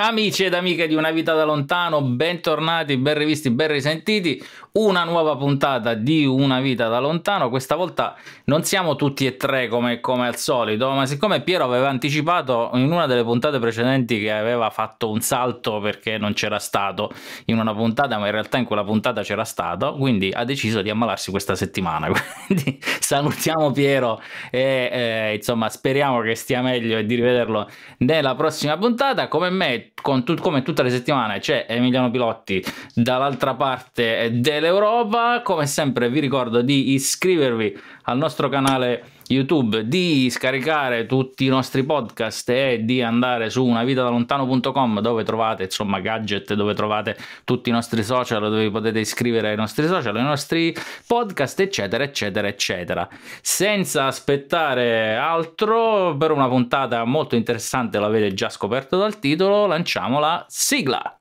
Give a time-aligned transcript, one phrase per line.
[0.00, 4.40] Amici ed amiche di Una vita da lontano, bentornati, ben rivisti, ben risentiti.
[4.74, 7.48] Una nuova puntata di Una vita da lontano.
[7.48, 8.14] Questa volta
[8.44, 12.92] non siamo tutti e tre come, come, al solito, ma siccome Piero aveva anticipato in
[12.92, 17.10] una delle puntate precedenti che aveva fatto un salto perché non c'era stato
[17.46, 20.90] in una puntata, ma in realtà in quella puntata c'era stato, quindi ha deciso di
[20.90, 22.06] ammalarsi questa settimana.
[22.46, 24.22] Quindi salutiamo Piero
[24.52, 27.68] e eh, insomma speriamo che stia meglio e di rivederlo
[27.98, 29.26] nella prossima puntata.
[29.26, 35.42] Come me tut- come tutte le settimane c'è Emiliano Pilotti dall'altra parte dell'Europa.
[35.42, 41.84] Come sempre vi ricordo di iscrivervi al nostro canale YouTube, di scaricare tutti i nostri
[41.84, 48.02] podcast e di andare su unavitadalontano.com dove trovate insomma gadget, dove trovate tutti i nostri
[48.02, 50.74] social, dove vi potete iscrivere ai nostri social, ai nostri
[51.06, 53.08] podcast, eccetera, eccetera, eccetera.
[53.42, 60.44] Senza aspettare altro, per una puntata molto interessante, l'avete già scoperto dal titolo, lanciamo la
[60.48, 61.18] sigla.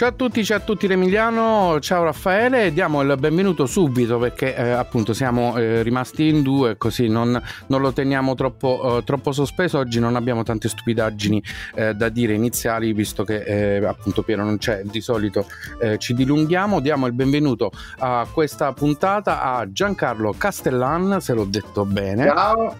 [0.00, 4.70] Ciao a tutti, ciao a tutti Emiliano, ciao Raffaele, diamo il benvenuto subito perché eh,
[4.70, 9.76] appunto siamo eh, rimasti in due così non, non lo teniamo troppo, eh, troppo, sospeso,
[9.76, 11.42] oggi non abbiamo tante stupidaggini
[11.74, 15.44] eh, da dire iniziali visto che eh, appunto Piero non c'è, di solito
[15.78, 21.84] eh, ci dilunghiamo, diamo il benvenuto a questa puntata a Giancarlo Castellan, se l'ho detto
[21.84, 22.24] bene.
[22.24, 22.78] Ciao,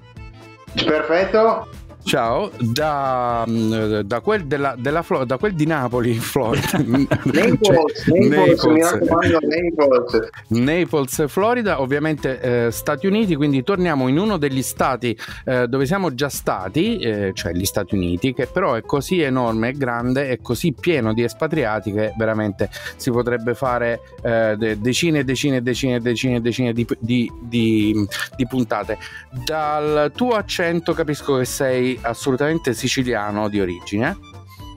[0.73, 1.80] perfetto.
[2.03, 6.79] Ciao, da, mm, da, quel, della, della da quel di Napoli, Florida.
[6.79, 11.29] Naples, cioè, Naples, Naples, Naples.
[11.29, 16.29] Florida, ovviamente eh, Stati Uniti, quindi torniamo in uno degli stati eh, dove siamo già
[16.29, 20.73] stati, eh, cioè gli Stati Uniti, che però è così enorme e grande e così
[20.73, 26.01] pieno di espatriati che veramente si potrebbe fare eh, decine e decine e decine e
[26.01, 28.99] decine e decine di, di, di puntate.
[29.45, 34.17] Dal tuo accento capisco che sei assolutamente siciliano di origine?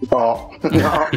[0.09, 1.07] No, no,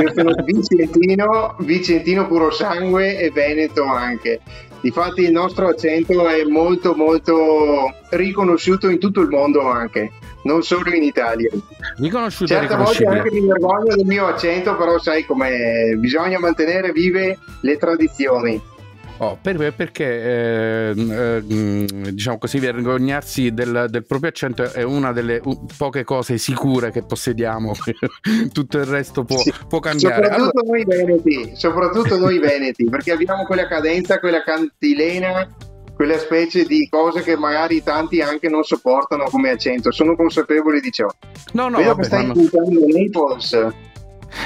[0.00, 4.40] io sono vicentino, vicentino puro sangue e veneto anche.
[4.80, 10.10] Difatti il nostro accento è molto molto riconosciuto in tutto il mondo anche,
[10.42, 11.50] non solo in Italia.
[11.98, 17.38] Riconosciuto Certe volte anche mi vergogno del mio accento, però sai come bisogna mantenere vive
[17.60, 18.60] le tradizioni.
[19.22, 25.40] Oh, per, perché eh, eh, diciamo così vergognarsi del, del, proprio accento è una delle
[25.78, 27.72] poche cose sicure che possediamo.
[28.52, 29.52] Tutto il resto può, sì.
[29.68, 30.24] può cambiare.
[30.24, 30.72] Soprattutto allora...
[30.72, 35.48] noi veneti soprattutto noi veneti perché abbiamo quella cadenza quella cantilena
[35.94, 39.92] quella specie di cose che magari tanti anche non sopportano come accento.
[39.92, 41.06] Sono consapevoli di ciò.
[41.52, 42.32] No no vedo vabbè, che stai no.
[42.32, 43.90] puntando Naples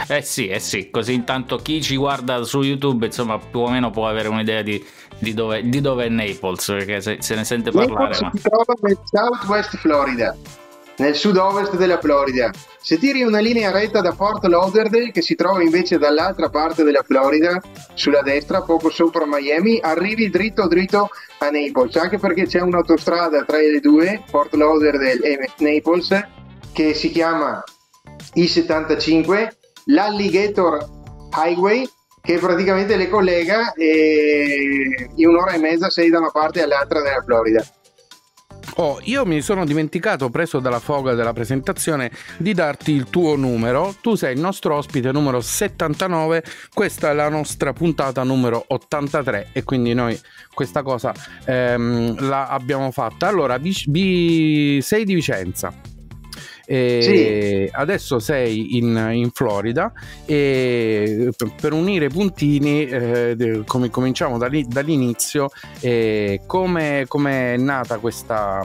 [0.08, 3.91] eh sì, eh sì, così intanto chi ci guarda su YouTube insomma più o meno
[3.91, 4.84] può avere un'idea di,
[5.19, 7.94] di, dove, di dove, è Naples, perché se, se ne sente parlare.
[7.94, 8.30] Naples ma...
[8.34, 10.36] si trova nel Southwest Florida,
[10.97, 12.50] nel sud-ovest della Florida.
[12.80, 17.03] Se tiri una linea retta da Fort Lauderdale, che si trova invece dall'altra parte della
[17.03, 17.60] Florida,
[17.94, 21.08] sulla destra, poco sopra Miami, arrivi dritto dritto
[21.38, 26.26] a Naples, anche perché c'è un'autostrada tra le due, Fort Lauderdale e Naples,
[26.72, 27.62] che si chiama
[28.34, 29.48] I-75
[29.86, 30.84] l'Alligator
[31.34, 31.88] Highway
[32.20, 37.22] che praticamente le collega e in un'ora e mezza sei da una parte all'altra della
[37.22, 37.64] Florida.
[38.78, 43.94] Oh, io mi sono dimenticato, preso dalla foga della presentazione, di darti il tuo numero.
[44.02, 49.64] Tu sei il nostro ospite numero 79, questa è la nostra puntata numero 83 e
[49.64, 50.20] quindi noi
[50.53, 51.14] questa cosa
[51.47, 53.28] ehm, la abbiamo fatta.
[53.28, 55.95] Allora, vi, vi, sei di Vicenza.
[56.66, 57.71] Sì.
[57.71, 59.93] Adesso sei in, in, Florida
[60.25, 65.49] e per unire i puntini, eh, come, cominciamo dall'inizio,
[65.81, 68.62] eh, come è nata questa,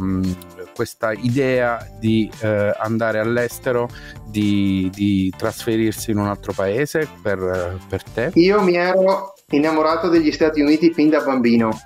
[0.76, 3.88] questa, idea di eh, andare all'estero,
[4.26, 8.32] di, di, trasferirsi in un altro paese per, per te?
[8.36, 11.80] Io mi ero innamorato degli Stati Uniti fin da bambino.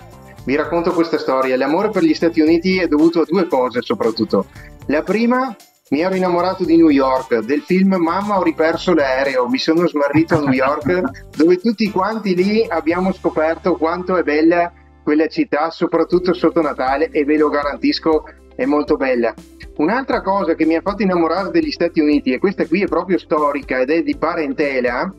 [0.46, 1.58] Vi racconto questa storia.
[1.58, 4.46] L'amore per gli Stati Uniti è dovuto a due cose soprattutto.
[4.88, 5.56] La prima
[5.90, 10.36] mi ero innamorato di New York, del film Mamma ho riperso l'aereo, mi sono smarrito
[10.36, 14.74] a New York, dove tutti quanti lì abbiamo scoperto quanto è bella
[15.04, 18.24] quella città, soprattutto sotto Natale, e ve lo garantisco
[18.56, 19.32] è molto bella.
[19.78, 23.20] Un'altra cosa che mi ha fatto innamorare degli Stati Uniti, e questa qui è proprio
[23.20, 25.14] storica ed è di parentela,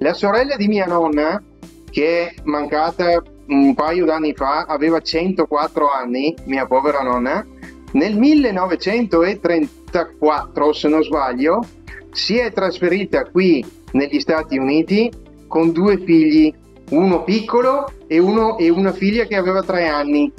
[0.00, 1.40] la sorella di mia nonna,
[1.88, 7.46] che è mancata un paio d'anni fa, aveva 104 anni, mia povera nonna,
[7.92, 11.66] nel 1934, se non sbaglio,
[12.12, 15.10] si è trasferita qui negli Stati Uniti
[15.48, 16.54] con due figli
[16.90, 20.30] uno piccolo e, uno, e una figlia che aveva tre anni.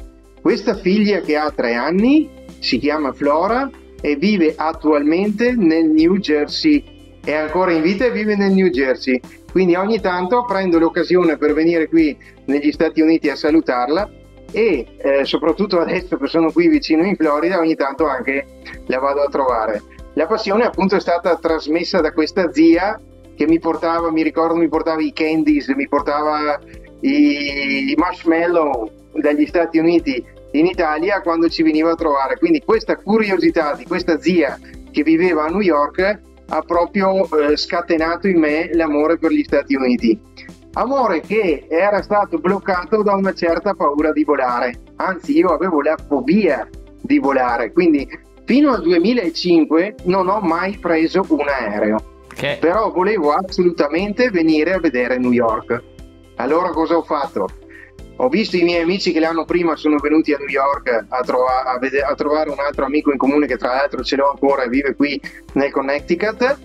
[0.42, 3.69] Questa figlia che ha tre anni si chiama Flora
[4.00, 7.18] e vive attualmente nel New Jersey.
[7.24, 9.19] È ancora in vita e vive nel New Jersey.
[9.51, 14.09] Quindi ogni tanto prendo l'occasione per venire qui negli Stati Uniti a salutarla
[14.51, 18.45] e eh, soprattutto adesso che sono qui vicino in Florida ogni tanto anche
[18.88, 19.81] la vado a trovare.
[20.13, 23.00] La passione appunto è stata trasmessa da questa zia
[23.36, 26.59] che mi portava, mi ricordo mi portava i candies, mi portava
[27.00, 32.38] i, i marshmallow dagli Stati Uniti in Italia quando ci veniva a trovare.
[32.38, 34.59] Quindi questa curiosità di questa zia
[34.92, 36.19] che viveva a New York
[36.50, 40.19] ha proprio eh, scatenato in me l'amore per gli Stati Uniti.
[40.73, 45.97] Amore che era stato bloccato da una certa paura di volare, anzi io avevo la
[46.07, 46.68] fobia
[47.01, 48.07] di volare, quindi
[48.45, 51.97] fino al 2005 non ho mai preso un aereo.
[52.33, 52.57] Che...
[52.62, 55.83] Però volevo assolutamente venire a vedere New York.
[56.38, 57.50] Allora cosa ho fatto?
[58.18, 61.65] Ho visto i miei amici che l'anno prima sono venuti a New York a, trova-
[61.65, 64.63] a, ved- a trovare un altro amico in comune che tra l'altro ce l'ho ancora
[64.63, 65.19] e vive qui
[65.53, 66.59] nel Connecticut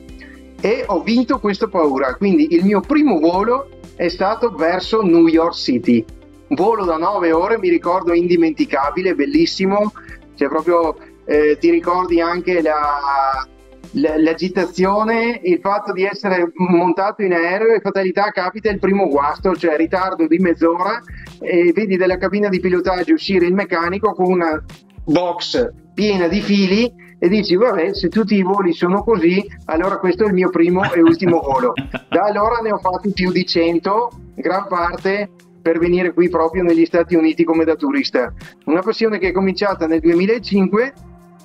[0.60, 2.14] e ho vinto questa paura.
[2.14, 6.04] Quindi il mio primo volo è stato verso New York City.
[6.48, 9.92] Volo da 9 ore, mi ricordo indimenticabile, bellissimo.
[10.34, 13.46] Cioè proprio eh, ti ricordi anche la,
[13.92, 19.76] l'agitazione, il fatto di essere montato in aereo e fatalità capita il primo guasto, cioè
[19.76, 21.00] ritardo di mezz'ora
[21.40, 24.62] e vedi dalla cabina di pilotaggio uscire il meccanico con una
[25.04, 30.24] box piena di fili e dici vabbè se tutti i voli sono così allora questo
[30.24, 31.72] è il mio primo e ultimo volo
[32.08, 35.30] da allora ne ho fatti più di 100 gran parte
[35.62, 38.32] per venire qui proprio negli Stati Uniti come da turista
[38.66, 40.92] una passione che è cominciata nel 2005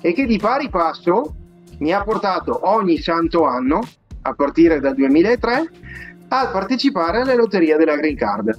[0.02, 1.36] e che di pari passo
[1.78, 3.80] mi ha portato ogni santo anno,
[4.22, 5.70] a partire dal 2003,
[6.28, 8.54] a partecipare alla lotteria della Green Card.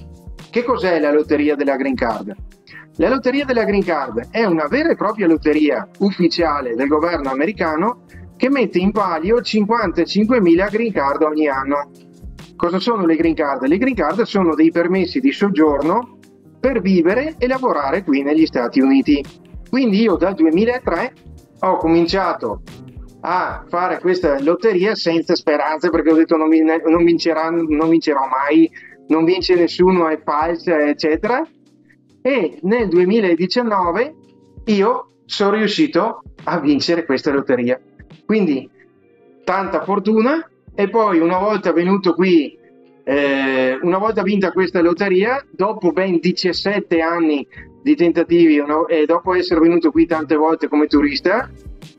[0.50, 2.34] Che cos'è la lotteria della Green Card?
[2.98, 8.04] La lotteria della Green Card è una vera e propria lotteria ufficiale del governo americano
[8.36, 11.90] che mette in palio 55.000 green card ogni anno.
[12.54, 13.66] Cosa sono le green card?
[13.66, 16.18] Le green card sono dei permessi di soggiorno
[16.60, 19.24] per vivere e lavorare qui negli Stati Uniti.
[19.68, 21.12] Quindi io dal 2003
[21.60, 22.62] ho cominciato
[23.22, 28.70] a fare questa lotteria senza speranze perché ho detto non, non, vincerà, non vincerò mai,
[29.08, 31.44] non vince nessuno, è falsa, eccetera.
[32.26, 34.14] E nel 2019
[34.64, 37.78] io sono riuscito a vincere questa lotteria.
[38.24, 38.66] Quindi
[39.44, 42.58] tanta fortuna e poi una volta venuto qui,
[43.04, 47.46] eh, una volta vinta questa lotteria, dopo ben 17 anni
[47.82, 51.50] di tentativi no, e dopo essere venuto qui tante volte come turista,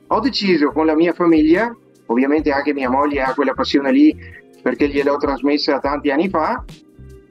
[0.07, 1.71] ho deciso con la mia famiglia,
[2.07, 4.17] ovviamente anche mia moglie ha quella passione lì
[4.59, 6.65] perché gliel'ho trasmessa tanti anni fa,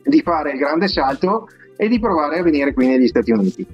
[0.05, 3.67] di fare il grande salto e di provare a venire qui negli Stati Uniti.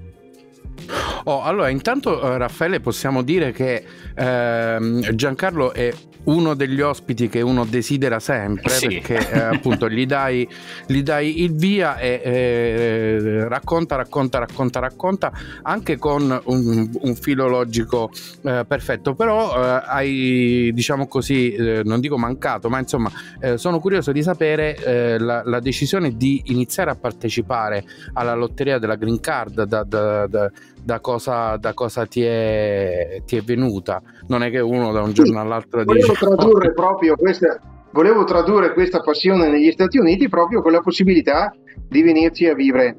[1.25, 3.85] Oh, allora, intanto eh, Raffaele possiamo dire che
[4.15, 5.93] eh, Giancarlo è
[6.25, 8.87] uno degli ospiti che uno desidera sempre sì.
[8.88, 10.47] perché eh, appunto gli dai,
[10.87, 15.32] gli dai, il via e eh, racconta, racconta, racconta, racconta
[15.62, 18.11] anche con un, un filo logico
[18.43, 23.11] eh, perfetto però hai diciamo così non dico mancato ma insomma
[23.55, 29.21] sono curioso di sapere la, la, decisione di iniziare a partecipare alla lotteria della Green
[29.21, 30.50] Card da, da, da,
[30.83, 35.41] da cosa, cosa ti, è, ti, è, venuta non è che uno da un giorno
[35.41, 37.61] all'altro dice volevo tradurre proprio questa,
[37.93, 41.53] volevo tradurre questa passione negli Stati Uniti proprio con la possibilità
[41.89, 42.97] di venirci a vivere.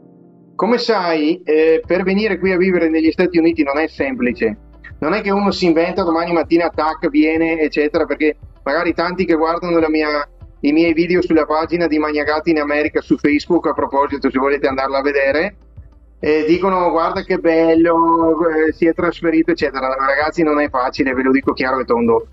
[0.56, 4.58] Come sai, eh, per venire qui a vivere negli Stati Uniti non è semplice.
[5.00, 9.34] Non è che uno si inventa domani mattina, tac, viene, eccetera, perché magari tanti che
[9.34, 10.28] guardano mia,
[10.60, 14.68] i miei video sulla pagina di Maniagati in America su Facebook, a proposito, se volete
[14.68, 15.56] andarla a vedere,
[16.24, 19.96] eh, dicono guarda che bello, eh, si è trasferito, eccetera.
[19.96, 22.28] Ragazzi, non è facile, ve lo dico chiaro e tondo.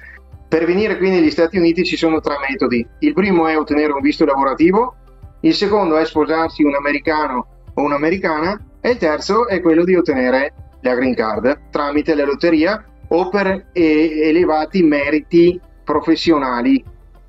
[0.47, 2.87] Per venire qui negli Stati Uniti ci sono tre metodi.
[2.99, 4.95] Il primo è ottenere un visto lavorativo,
[5.41, 10.53] il secondo è sposarsi un americano o un'americana e il terzo è quello di ottenere
[10.83, 16.85] la green card tramite la lotteria o per elevati meriti professionali.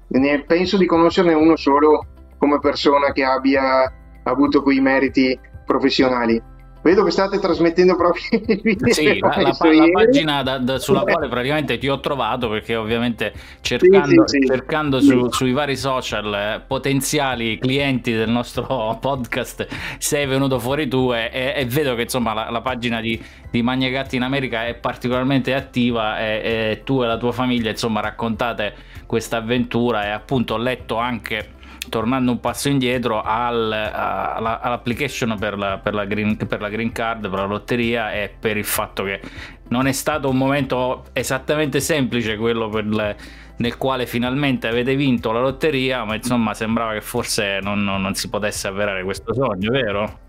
[0.07, 2.05] Ne penso di conoscerne uno solo
[2.37, 5.37] come persona che abbia avuto quei meriti
[5.69, 6.41] professionali.
[6.81, 8.93] Vedo che state trasmettendo proprio il video.
[8.93, 13.33] Sì, la, la, la pagina da, da, sulla quale praticamente ti ho trovato perché ovviamente
[13.59, 20.25] cercando, sì, sì, cercando su, sui vari social eh, potenziali clienti del nostro podcast sei
[20.25, 23.21] venuto fuori tu e, e, e vedo che insomma la, la pagina di,
[23.51, 27.99] di Magnagatti in America è particolarmente attiva e, e tu e la tua famiglia insomma
[27.99, 28.73] raccontate
[29.05, 31.57] questa avventura e appunto ho letto anche
[31.87, 36.91] tornando un passo indietro al, alla, all'application per la, per, la green, per la green
[36.91, 39.21] card, per la lotteria e per il fatto che
[39.69, 43.15] non è stato un momento esattamente semplice quello le,
[43.57, 48.15] nel quale finalmente avete vinto la lotteria, ma insomma sembrava che forse non, non, non
[48.15, 50.27] si potesse avverare questo sogno, vero?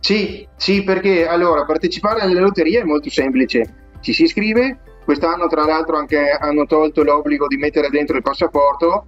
[0.00, 3.90] Sì, sì, perché allora partecipare alle lotterie è molto semplice.
[4.00, 9.06] Ci si iscrive, quest'anno tra l'altro anche hanno tolto l'obbligo di mettere dentro il passaporto,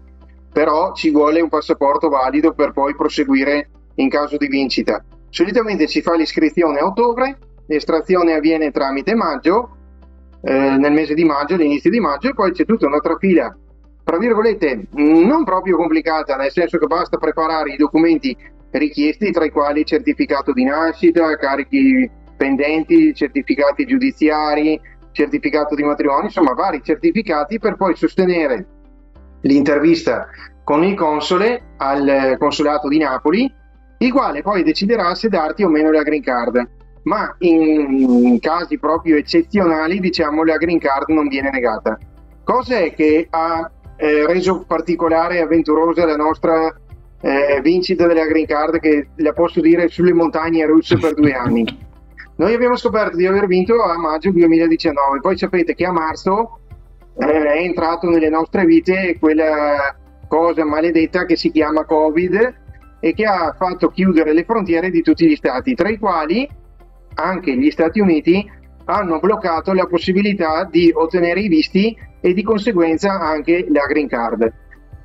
[0.52, 5.04] però ci vuole un passaporto valido per poi proseguire in caso di vincita.
[5.30, 9.76] Solitamente si fa l'iscrizione a ottobre, l'estrazione avviene tramite maggio,
[10.42, 13.54] eh, nel mese di maggio, all'inizio di maggio, e poi c'è tutta un'altra fila,
[14.04, 18.34] tra virgolette, non proprio complicata, nel senso che basta preparare i documenti
[18.70, 24.80] richiesti, tra i quali certificato di nascita, carichi pendenti, certificati giudiziari,
[25.12, 28.77] certificato di matrimonio, insomma vari certificati per poi sostenere
[29.42, 30.28] l'intervista
[30.64, 33.50] con il console al consolato di Napoli,
[33.98, 36.68] il quale poi deciderà se darti o meno la green card.
[37.04, 41.96] Ma in casi proprio eccezionali, diciamo, la green card non viene negata.
[42.44, 46.74] Cosa è che ha eh, reso particolare e avventurosa la nostra
[47.20, 51.64] eh, vincita della green card, che la posso dire sulle montagne russe per due anni?
[52.36, 56.60] Noi abbiamo scoperto di aver vinto a maggio 2019, poi sapete che a marzo
[57.18, 59.94] è entrato nelle nostre vite quella
[60.28, 62.54] cosa maledetta che si chiama Covid
[63.00, 66.48] e che ha fatto chiudere le frontiere di tutti gli stati, tra i quali
[67.14, 68.48] anche gli Stati Uniti
[68.84, 74.52] hanno bloccato la possibilità di ottenere i visti e di conseguenza anche la green card.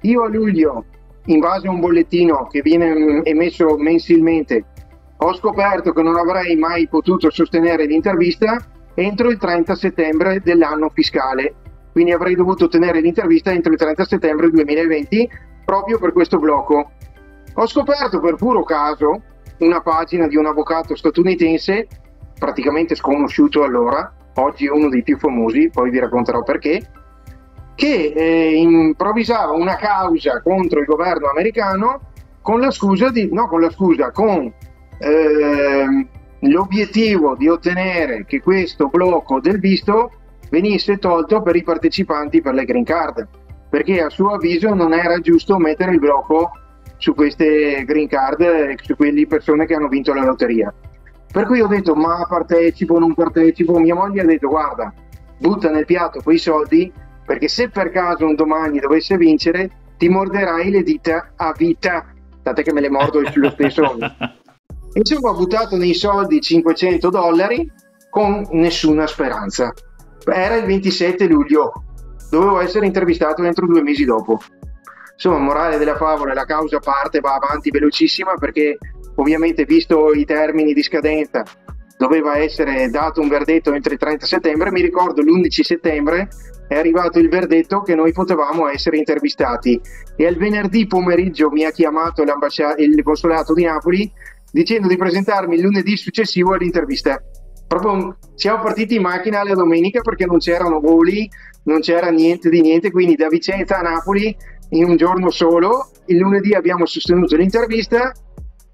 [0.02, 0.86] Io a luglio,
[1.26, 4.66] in base a un bollettino che viene emesso mensilmente
[5.18, 8.58] ho scoperto che non avrei mai potuto sostenere l'intervista
[8.94, 11.56] entro il 30 settembre dell'anno fiscale.
[11.94, 15.30] Quindi avrei dovuto ottenere l'intervista entro il 30 settembre 2020
[15.64, 16.92] proprio per questo blocco.
[17.54, 19.22] Ho scoperto per puro caso
[19.60, 21.88] una pagina di un avvocato statunitense,
[22.38, 26.82] praticamente sconosciuto allora, oggi uno dei più famosi, poi vi racconterò perché,
[27.76, 32.10] che eh, improvvisava una causa contro il governo americano
[32.42, 34.52] con la scusa di, no, con la scusa, con
[35.04, 36.08] Ehm,
[36.40, 40.12] l'obiettivo di ottenere che questo blocco del visto
[40.54, 43.28] venisse tolto per i partecipanti per le green card,
[43.72, 46.52] perché a suo avviso non era giusto mettere il blocco
[46.98, 50.72] su queste green card, su quelle persone che hanno vinto la lotteria.
[51.32, 54.94] Per cui ho detto ma partecipo, non partecipo, mia moglie ha detto guarda,
[55.40, 56.94] butta nel piatto quei soldi
[57.26, 62.06] perché se per caso un domani dovesse vincere ti morderai le dita a vita,
[62.44, 63.82] tant'è che me le mordo sullo stesso
[64.94, 67.68] Insomma, ho buttato nei soldi 500 dollari
[68.12, 69.74] con nessuna speranza.
[70.26, 71.72] Era il 27 luglio,
[72.30, 74.40] dovevo essere intervistato entro due mesi dopo.
[75.14, 78.78] Insomma, morale della favola, la causa parte, va avanti velocissima perché
[79.16, 81.44] ovviamente visto i termini di scadenza
[81.98, 86.28] doveva essere dato un verdetto entro il 30 settembre, mi ricordo l'11 settembre
[86.68, 89.80] è arrivato il verdetto che noi potevamo essere intervistati
[90.16, 94.12] e il venerdì pomeriggio mi ha chiamato il consolato di Napoli
[94.52, 97.22] dicendo di presentarmi il lunedì successivo all'intervista.
[97.74, 101.28] Proprio siamo partiti in macchina la domenica perché non c'erano voli,
[101.64, 104.36] non c'era niente di niente, quindi da Vicenza a Napoli
[104.70, 105.90] in un giorno solo.
[106.06, 108.12] Il lunedì abbiamo sostenuto l'intervista,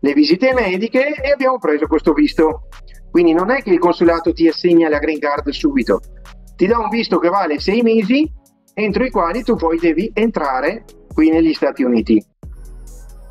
[0.01, 2.63] le visite mediche e abbiamo preso questo visto.
[3.09, 6.01] Quindi non è che il consolato ti assegna la green card subito,
[6.57, 8.29] ti dà un visto che vale sei mesi
[8.73, 12.21] entro i quali tu poi devi entrare qui negli Stati Uniti.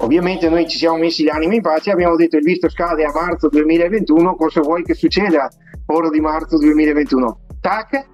[0.01, 3.49] Ovviamente noi ci siamo messi l'anima in pace, abbiamo detto il visto scade a marzo
[3.49, 5.49] 2021, cosa vuoi che succeda
[5.87, 7.41] ora di marzo 2021?
[7.61, 8.07] Tac,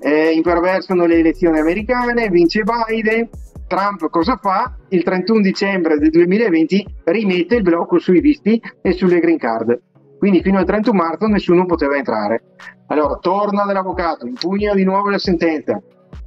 [0.00, 3.28] eh, imperversano le elezioni americane, vince Biden,
[3.66, 4.76] Trump cosa fa?
[4.88, 9.80] Il 31 dicembre del 2020 rimette il blocco sui visti e sulle green card.
[10.18, 12.42] Quindi fino al 31 marzo nessuno poteva entrare.
[12.88, 15.80] Allora torna dall'avvocato, impugna di nuovo la sentenza.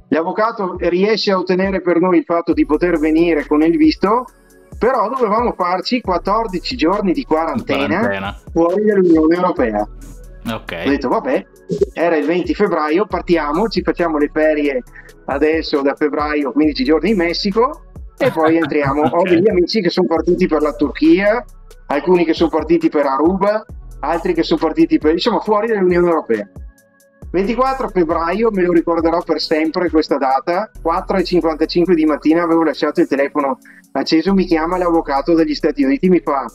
[0.08, 4.24] L'avvocato riesce a ottenere per noi il fatto di poter venire con il visto
[4.78, 8.40] però dovevamo farci 14 giorni di quarantena, quarantena.
[8.52, 9.88] fuori dall'Unione Europea.
[10.46, 10.82] Ok.
[10.84, 11.46] Ho detto vabbè,
[11.94, 14.82] era il 20 febbraio, partiamo, ci facciamo le ferie
[15.26, 17.84] adesso da febbraio, 15 giorni in Messico
[18.18, 19.02] e poi entriamo.
[19.02, 19.18] okay.
[19.18, 21.44] Ho degli amici che sono partiti per la Turchia,
[21.86, 23.64] alcuni che sono partiti per Aruba,
[24.00, 26.48] altri che sono partiti per, insomma, fuori dall'Unione Europea.
[27.34, 33.08] 24 febbraio, me lo ricorderò per sempre questa data, 4.55 di mattina avevo lasciato il
[33.08, 33.58] telefono
[33.90, 36.46] acceso, mi chiama l'avvocato degli Stati Uniti, mi fa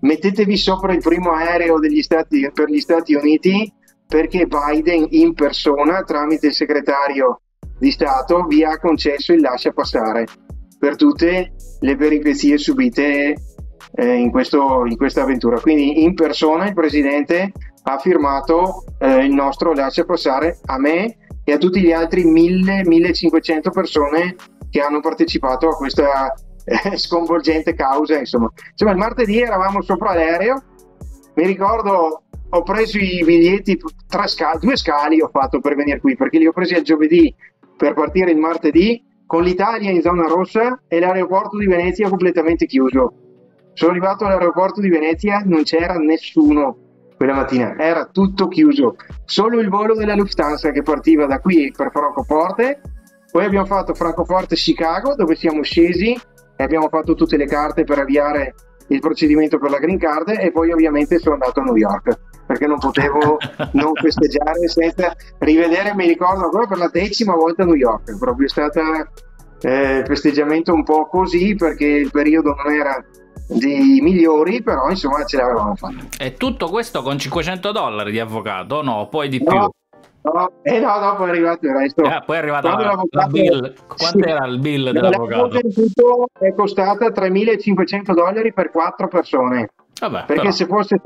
[0.00, 3.72] mettetevi sopra il primo aereo Stati, per gli Stati Uniti
[4.04, 7.42] perché Biden in persona tramite il segretario
[7.78, 10.26] di Stato vi ha concesso il lascia passare.
[10.76, 13.36] per tutte le peripezie subite
[13.92, 15.60] eh, in, questo, in, questa avventura.
[15.60, 17.52] Quindi in persona il presidente
[17.82, 23.70] ha firmato eh, il nostro lascia passare a me e a tutti gli altri 1000-1500
[23.72, 24.36] persone
[24.70, 26.32] che hanno partecipato a questa
[26.64, 28.18] eh, sconvolgente causa.
[28.18, 28.50] Insomma.
[28.70, 30.62] insomma, il martedì eravamo sopra l'aereo,
[31.34, 32.22] mi ricordo
[32.52, 33.78] ho preso i biglietti,
[34.26, 37.32] scali, due scali ho fatto per venire qui perché li ho presi il giovedì
[37.76, 43.14] per partire il martedì con l'Italia in zona rossa e l'aeroporto di Venezia completamente chiuso.
[43.72, 46.89] Sono arrivato all'aeroporto di Venezia, non c'era nessuno
[47.20, 48.96] quella mattina, era tutto chiuso.
[49.26, 52.80] Solo il volo della Lufthansa che partiva da qui per Francoforte,
[53.30, 56.18] poi abbiamo fatto Francoforte-Chicago dove siamo scesi
[56.56, 58.54] e abbiamo fatto tutte le carte per avviare
[58.86, 62.66] il procedimento per la green card e poi ovviamente sono andato a New York perché
[62.66, 63.36] non potevo
[63.72, 68.46] non festeggiare senza rivedere, mi ricordo ancora per la decima volta a New York, proprio
[68.46, 68.80] è stato
[69.60, 73.04] eh, festeggiamento un po' così perché il periodo non era
[73.50, 76.06] dei migliori, però insomma ce l'avevamo fatta.
[76.18, 78.82] E tutto questo con 500 dollari di avvocato?
[78.82, 79.58] No, poi di no, più.
[80.22, 82.02] No, e eh no, dopo è arrivato il resto.
[82.02, 83.74] Eh, poi è arrivato la, la bill.
[83.86, 84.28] Quanto sì.
[84.28, 85.58] era il bill dell'avvocato?
[85.60, 89.70] Tutto è costata 3.500 dollari per quattro persone.
[90.00, 90.52] Vabbè, perché però...
[90.52, 91.00] se fosse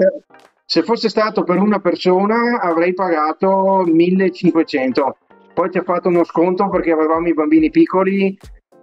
[0.67, 5.17] se fosse stato per una persona avrei pagato 1500.
[5.53, 8.37] Poi ci ha fatto uno sconto perché avevamo i bambini piccoli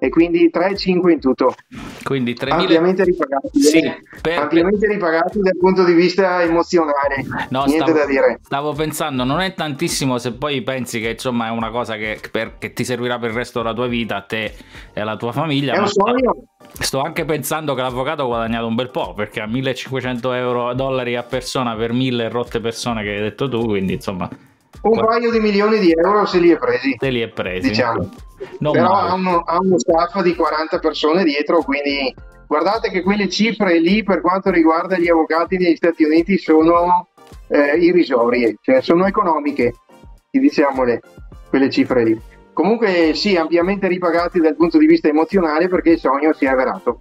[0.04, 1.54] e quindi 3,5 in tutto.
[2.02, 2.50] Quindi 3.000...
[2.50, 4.02] ampiamente ripagati, sì, eh.
[4.20, 7.24] per, ampiamente ripagati dal punto di vista emozionale.
[7.50, 8.40] No, Niente stavo, da dire.
[8.42, 12.58] Stavo pensando, non è tantissimo se poi pensi che insomma è una cosa che, per,
[12.58, 14.56] che ti servirà per il resto della tua vita, a te
[14.92, 15.74] e alla tua famiglia.
[15.74, 16.46] È un sogno.
[16.80, 21.16] Sto anche pensando che l'avvocato ha guadagnato un bel po' perché a 1500 euro, dollari
[21.16, 24.28] a persona per mille rotte persone che hai detto tu, quindi insomma
[24.82, 25.08] un Guarda.
[25.08, 26.96] paio di milioni di euro se li è presi.
[27.00, 27.70] Se li è presi.
[27.70, 28.10] Diciamo.
[28.60, 32.14] Non Però ha uno, ha uno staff di 40 persone dietro, quindi
[32.48, 37.08] guardate che quelle cifre lì per quanto riguarda gli avvocati negli Stati Uniti sono
[37.48, 39.76] eh, irrisorie, cioè sono economiche,
[40.32, 41.02] diciamole,
[41.50, 42.20] quelle cifre lì.
[42.54, 47.00] Comunque sì, ampiamente ripagati dal punto di vista emozionale perché il sogno si è avverato.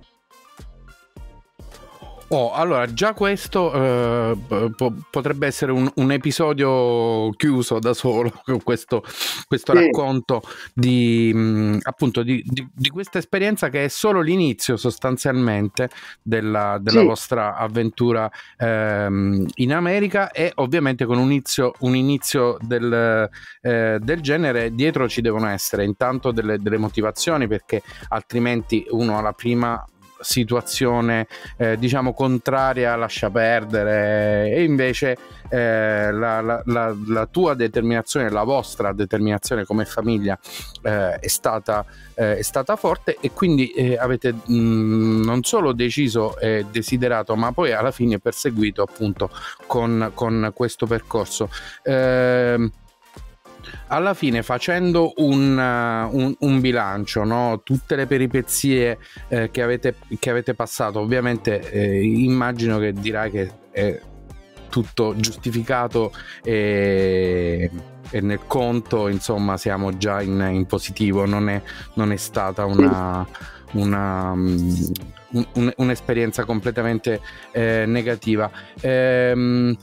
[2.33, 4.37] Oh, allora, già questo eh,
[4.77, 9.03] po- potrebbe essere un, un, episodio chiuso da solo, questo,
[9.49, 9.79] questo sì.
[9.79, 10.41] racconto
[10.73, 15.89] di, mh, appunto, di, di, di, questa esperienza che è solo l'inizio sostanzialmente
[16.23, 17.07] della, della sì.
[17.07, 23.29] vostra avventura ehm, in America e ovviamente con un inizio, un inizio del,
[23.61, 29.33] eh, del, genere dietro ci devono essere intanto delle, delle motivazioni perché altrimenti uno alla
[29.33, 29.85] prima
[30.21, 34.51] situazione eh, diciamo contraria lascia perdere.
[34.53, 35.17] E invece
[35.49, 40.39] eh, la, la, la, la, tua determinazione la vostra determinazione come famiglia
[40.83, 45.73] eh, è, stata, eh, è stata forte e quindi eh, avete mh, mm, non solo
[45.73, 49.31] deciso e desiderato ma poi alla fine perseguito appunto
[49.67, 51.51] con, con questo percorso.
[51.83, 52.71] Eh,
[53.89, 57.61] alla fine facendo un, uh, un, un bilancio, no?
[57.63, 63.51] tutte le peripezie eh, che, avete, che, avete, passato, ovviamente eh, immagino che dirai che
[63.71, 64.01] è
[64.69, 66.13] tutto giustificato
[66.45, 67.71] e,
[68.11, 71.61] e nel conto insomma siamo già in, in positivo, non è,
[71.95, 73.27] non è stata una...
[73.73, 74.93] una um,
[75.77, 77.21] un'esperienza completamente
[77.53, 78.51] eh, negativa.
[78.81, 79.77] Ehm,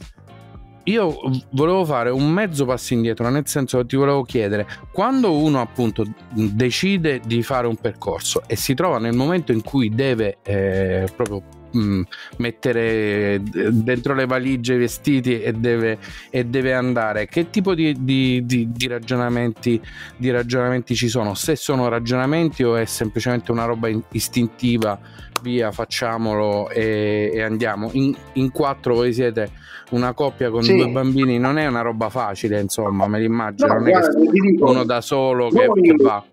[0.87, 1.19] io
[1.51, 6.05] volevo fare un mezzo passo indietro, nel senso che ti volevo chiedere, quando uno appunto
[6.33, 11.43] decide di fare un percorso e si trova nel momento in cui deve eh, proprio
[11.77, 15.97] mh, mettere dentro le valigie i vestiti e deve,
[16.29, 19.79] e deve andare, che tipo di, di, di, di, ragionamenti,
[20.15, 21.33] di ragionamenti ci sono?
[21.33, 24.99] Se sono ragionamenti o è semplicemente una roba istintiva,
[25.41, 27.89] via, facciamolo e, e andiamo.
[27.93, 29.51] In, in quattro voi siete
[29.91, 30.75] una coppia con sì.
[30.75, 34.55] due bambini non è una roba facile, insomma, me l'immagino, no, non guarda, è che
[34.59, 36.23] uno da solo che, che va.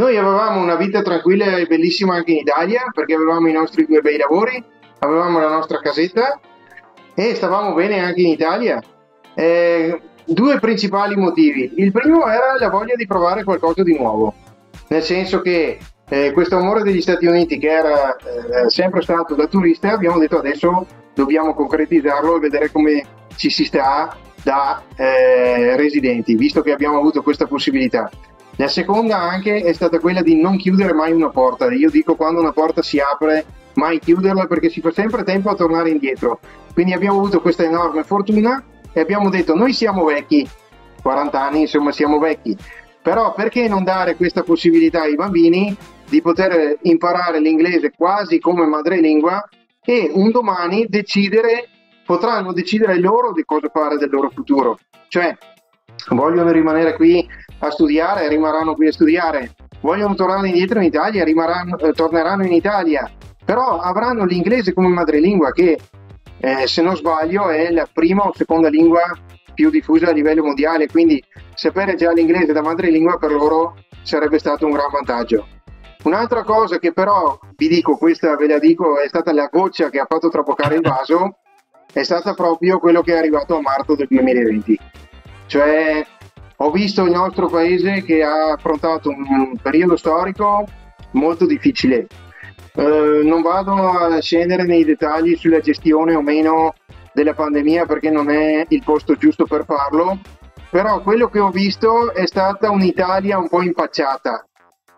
[0.00, 4.00] Noi avevamo una vita tranquilla e bellissima anche in Italia perché avevamo i nostri due
[4.00, 4.64] bei lavori,
[5.00, 6.40] avevamo la nostra casetta
[7.14, 8.82] e stavamo bene anche in Italia.
[9.34, 11.72] Eh, due principali motivi.
[11.76, 14.32] Il primo era la voglia di provare qualcosa di nuovo,
[14.88, 15.76] nel senso che
[16.08, 20.38] eh, questo amore degli Stati Uniti che era eh, sempre stato da turista, abbiamo detto
[20.38, 23.04] adesso dobbiamo concretizzarlo e vedere come
[23.36, 28.10] ci si sta da eh, residenti, visto che abbiamo avuto questa possibilità.
[28.60, 31.72] La seconda anche è stata quella di non chiudere mai una porta.
[31.72, 33.42] Io dico quando una porta si apre,
[33.76, 36.40] mai chiuderla perché si fa sempre tempo a tornare indietro.
[36.74, 40.46] Quindi abbiamo avuto questa enorme fortuna e abbiamo detto noi siamo vecchi,
[41.00, 42.54] 40 anni insomma siamo vecchi,
[43.00, 45.74] però perché non dare questa possibilità ai bambini
[46.06, 49.42] di poter imparare l'inglese quasi come madrelingua
[49.82, 51.66] e un domani decidere,
[52.04, 54.78] potranno decidere loro di cosa fare del loro futuro.
[55.08, 55.34] Cioè,
[56.08, 57.26] vogliono rimanere qui
[57.60, 63.10] a studiare, rimarranno qui a studiare, vogliono tornare indietro in Italia, eh, torneranno in Italia,
[63.44, 65.78] però avranno l'inglese come madrelingua che
[66.40, 69.02] eh, se non sbaglio è la prima o seconda lingua
[69.54, 71.22] più diffusa a livello mondiale, quindi
[71.54, 75.46] sapere già l'inglese da madrelingua per loro sarebbe stato un gran vantaggio.
[76.04, 80.00] Un'altra cosa che però vi dico, questa ve la dico, è stata la goccia che
[80.00, 81.40] ha fatto traboccare il vaso,
[81.92, 84.78] è stata proprio quello che è arrivato a marzo del 2020.
[85.46, 86.06] Cioè
[86.62, 90.66] ho visto il nostro paese che ha affrontato un periodo storico
[91.12, 92.06] molto difficile.
[92.74, 96.74] Eh, non vado a scendere nei dettagli sulla gestione o meno
[97.14, 100.18] della pandemia perché non è il posto giusto per farlo,
[100.68, 104.44] però quello che ho visto è stata un'Italia un po' impacciata.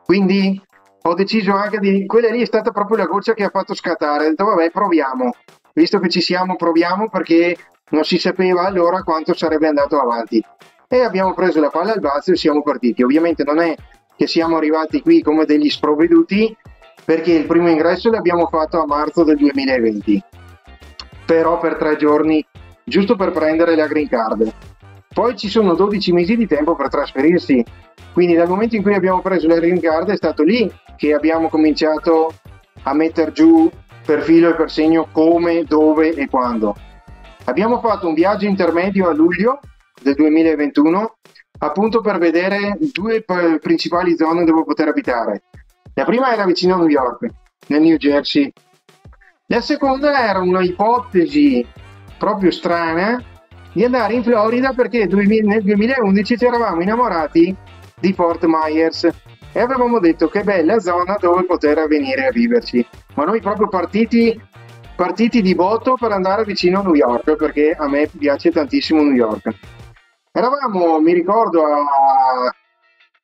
[0.04, 0.60] Quindi
[1.02, 2.06] ho deciso anche di...
[2.06, 4.26] quella lì è stata proprio la goccia che ha fatto scattare.
[4.26, 5.30] Ho detto vabbè proviamo,
[5.74, 7.56] visto che ci siamo proviamo perché
[7.90, 10.44] non si sapeva allora quanto sarebbe andato avanti.
[10.92, 13.02] E abbiamo preso la palla al balzo e siamo partiti.
[13.02, 13.74] Ovviamente non è
[14.14, 16.54] che siamo arrivati qui come degli sprovveduti
[17.02, 20.22] perché il primo ingresso l'abbiamo fatto a marzo del 2020,
[21.24, 22.44] però per tre giorni,
[22.84, 24.52] giusto per prendere la green card.
[25.14, 27.64] Poi ci sono 12 mesi di tempo per trasferirsi,
[28.12, 31.48] quindi dal momento in cui abbiamo preso la green card è stato lì che abbiamo
[31.48, 32.34] cominciato
[32.82, 33.66] a mettere giù
[34.04, 36.76] per filo e per segno come, dove e quando.
[37.46, 39.58] Abbiamo fatto un viaggio intermedio a luglio
[40.02, 41.16] del 2021
[41.58, 43.24] appunto per vedere due
[43.60, 45.42] principali zone dove poter abitare.
[45.94, 47.26] La prima era vicino a New York,
[47.68, 48.52] nel New Jersey.
[49.46, 51.64] La seconda era una ipotesi
[52.18, 53.22] proprio strana
[53.72, 57.54] di andare in Florida perché nel 2011 ci eravamo innamorati
[58.00, 59.08] di Fort Myers
[59.52, 62.84] e avevamo detto che bella zona dove poter venire a viverci.
[63.14, 64.40] Ma noi proprio partiti,
[64.96, 69.12] partiti di botto per andare vicino a New York perché a me piace tantissimo New
[69.12, 69.54] York.
[70.34, 72.50] Eravamo, mi ricordo, a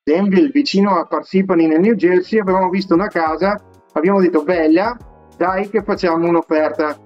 [0.04, 3.58] Danville, vicino a Parsippany nel New Jersey, avevamo visto una casa,
[3.94, 4.94] abbiamo detto bella,
[5.34, 6.98] dai che facciamo un'offerta.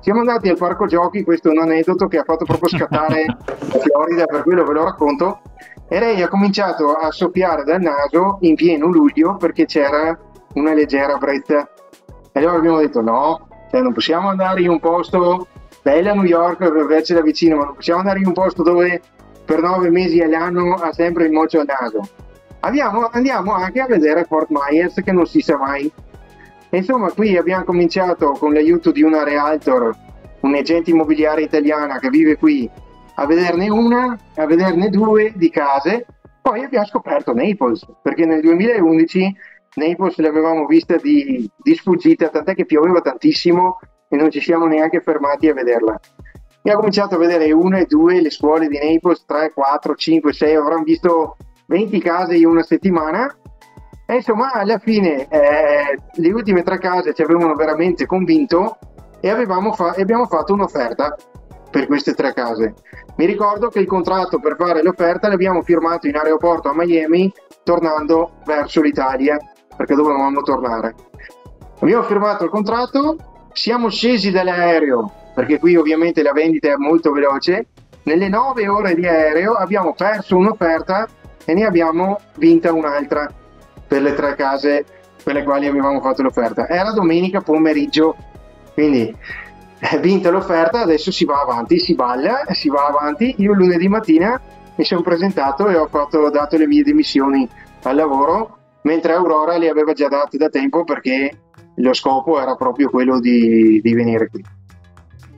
[0.00, 3.24] Siamo andati al parco giochi, questo è un aneddoto che ha fatto proprio scattare
[3.80, 5.40] Florida, per quello ve lo racconto,
[5.88, 10.14] e lei ha cominciato a soffiare dal naso in pieno luglio perché c'era
[10.56, 11.66] una leggera brezza.
[12.32, 15.46] E allora abbiamo detto no, cioè non possiamo andare in un posto,
[15.80, 19.00] bella New York per averci da vicino, ma non possiamo andare in un posto dove
[19.48, 22.06] per nove mesi all'anno ha sempre il mocio al naso.
[22.60, 25.90] Andiamo, andiamo anche a vedere Fort Myers che non si sa mai.
[26.68, 29.96] Insomma, qui abbiamo cominciato con l'aiuto di una realtor,
[30.40, 32.68] un'agente immobiliare italiana che vive qui,
[33.14, 36.04] a vederne una, a vederne due di case.
[36.42, 39.34] Poi abbiamo scoperto Naples, perché nel 2011
[39.76, 43.78] Naples l'avevamo vista di, di sfuggita, tant'è che pioveva tantissimo
[44.10, 45.98] e non ci siamo neanche fermati a vederla.
[46.68, 50.32] E ho cominciato a vedere una e due le scuole di Naples, 3, 4, 5,
[50.34, 53.34] 6, avranno visto 20 case in una settimana
[54.04, 58.76] e insomma alla fine eh, le ultime tre case ci avevano veramente convinto
[59.18, 61.16] e fa- abbiamo fatto un'offerta
[61.70, 62.74] per queste tre case.
[63.16, 68.32] Mi ricordo che il contratto per fare l'offerta l'abbiamo firmato in aeroporto a Miami tornando
[68.44, 69.38] verso l'Italia
[69.74, 70.94] perché dovevamo tornare.
[71.80, 73.16] Abbiamo firmato il contratto,
[73.54, 77.68] siamo scesi dall'aereo perché qui ovviamente la vendita è molto veloce.
[78.02, 81.06] Nelle 9 ore di aereo abbiamo perso un'offerta
[81.44, 83.30] e ne abbiamo vinta un'altra
[83.86, 84.84] per le tre case
[85.22, 86.66] per le quali avevamo fatto l'offerta.
[86.66, 88.16] Era domenica pomeriggio,
[88.74, 89.14] quindi
[89.78, 93.36] è vinta l'offerta, adesso si va avanti, si balla, si va avanti.
[93.38, 94.40] Io lunedì mattina
[94.74, 97.48] mi sono presentato e ho, fatto, dato le mie dimissioni
[97.84, 101.30] al lavoro, mentre Aurora le aveva già date da tempo perché
[101.76, 104.56] lo scopo era proprio quello di, di venire qui.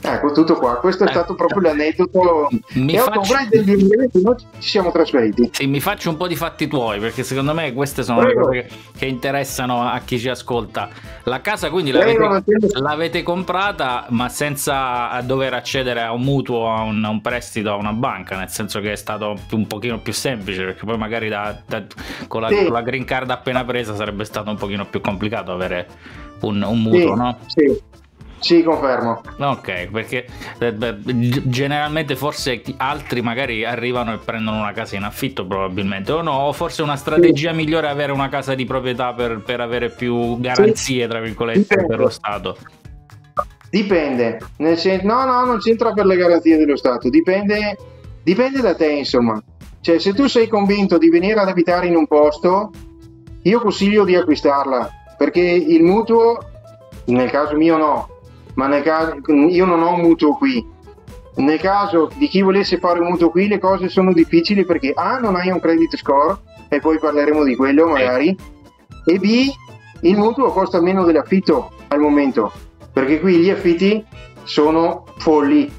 [0.03, 0.77] Ecco, tutto qua.
[0.77, 2.49] Questo è eh, stato proprio l'aneddoto.
[2.75, 3.35] Mi e faccio...
[3.49, 5.51] del 2021 ci siamo trasferiti.
[5.53, 8.49] Sì, mi faccio un po' di fatti tuoi, perché secondo me queste sono Prego.
[8.49, 10.89] le cose che, che, interessano a chi ci ascolta.
[11.25, 17.05] La casa quindi l'avete, l'avete, comprata, ma senza dover accedere a un mutuo, a un,
[17.05, 20.65] a un, prestito, a una banca, nel senso che è stato un pochino più semplice,
[20.65, 21.85] perché poi magari da, da,
[22.27, 22.65] con, la, sì.
[22.65, 25.87] con, la, green card appena presa sarebbe stato un pochino più complicato avere
[26.41, 27.39] un, un mutuo, sì, no?
[27.47, 27.89] Sì.
[28.41, 29.21] Sì, confermo.
[29.39, 30.27] Ok, perché
[30.59, 30.75] eh,
[31.45, 36.53] generalmente forse altri magari arrivano e prendono una casa in affitto probabilmente, o no, o
[36.53, 37.57] forse una strategia sì.
[37.57, 41.09] migliore è avere una casa di proprietà per, per avere più garanzie, sì.
[41.09, 41.87] tra virgolette, Dipende.
[41.87, 42.57] per lo Stato.
[43.69, 44.41] Dipende,
[44.75, 47.77] sen- no, no, non c'entra per le garanzie dello Stato, dipende,
[48.23, 49.41] dipende da te, insomma.
[49.83, 52.71] Cioè, se tu sei convinto di venire ad abitare in un posto,
[53.43, 56.39] io consiglio di acquistarla perché il mutuo,
[57.07, 58.09] nel caso mio no,
[58.61, 59.17] ma nel caso,
[59.49, 60.63] io non ho un mutuo qui.
[61.37, 65.19] Nel caso di chi volesse fare un mutuo qui le cose sono difficili perché A
[65.19, 66.37] non hai un credit score
[66.69, 68.37] e poi parleremo di quello magari
[69.07, 69.49] e B
[70.03, 72.53] il mutuo costa meno dell'affitto al momento
[72.93, 74.05] perché qui gli affitti
[74.43, 75.73] sono folli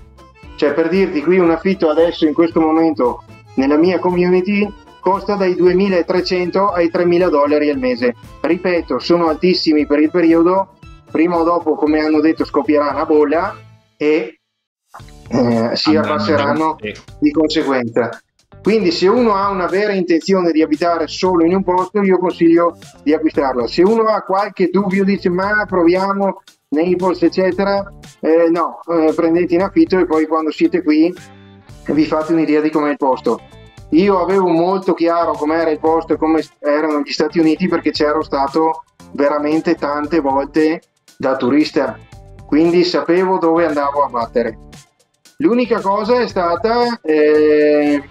[0.56, 3.24] cioè per dirti qui un affitto adesso in questo momento
[3.56, 4.68] nella mia community
[5.02, 8.16] costa dai 2.300 ai 3.000 dollari al mese.
[8.40, 10.76] Ripeto, sono altissimi per il periodo,
[11.12, 13.56] prima o dopo, come hanno detto, scoppierà una bolla
[13.98, 14.40] e
[15.30, 16.78] eh, si abbasseranno
[17.20, 18.10] di conseguenza.
[18.62, 22.78] Quindi se uno ha una vera intenzione di abitare solo in un posto, io consiglio
[23.02, 23.66] di acquistarlo.
[23.66, 29.64] Se uno ha qualche dubbio, dice ma proviamo Naples, eccetera, eh, no, eh, prendete in
[29.64, 31.14] affitto e poi quando siete qui
[31.88, 33.42] vi fate un'idea di com'è il posto.
[33.90, 38.22] Io avevo molto chiaro com'era il posto e come erano gli Stati Uniti perché c'ero
[38.24, 40.82] stato veramente tante volte
[41.22, 42.00] da turista,
[42.48, 44.58] quindi sapevo dove andavo a battere.
[45.38, 48.02] L'unica cosa è stata eh,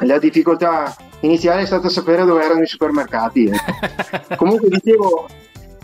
[0.00, 3.46] la difficoltà iniziale è stata sapere dove erano i supermercati.
[3.46, 4.36] Eh.
[4.36, 5.26] Comunque dicevo,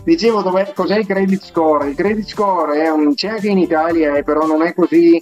[0.03, 0.43] dicevo
[0.75, 1.89] cos'è il credit score.
[1.89, 5.19] Il credit score un, c'è anche in Italia, eh, però non è così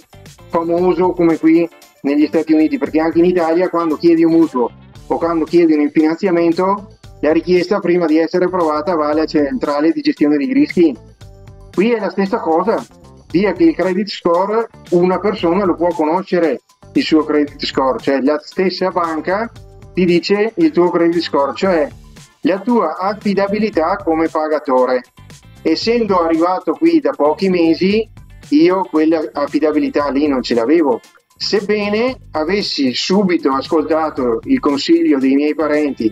[0.48, 1.66] famoso come qui
[2.02, 4.70] negli Stati Uniti, perché anche in Italia quando chiedi un mutuo
[5.06, 10.00] o quando chiedi un finanziamento, la richiesta prima di essere approvata va alla centrale di
[10.00, 10.96] gestione dei rischi.
[11.72, 12.84] Qui è la stessa cosa,
[13.30, 16.60] via che il credit score una persona lo può conoscere
[16.92, 19.50] il suo credit score, cioè la stessa banca
[19.94, 21.88] ti dice il tuo credit score, cioè
[22.42, 25.02] la tua affidabilità come pagatore.
[25.62, 28.08] Essendo arrivato qui da pochi mesi,
[28.50, 31.00] io quella affidabilità lì non ce l'avevo,
[31.36, 36.10] sebbene avessi subito ascoltato il consiglio dei miei parenti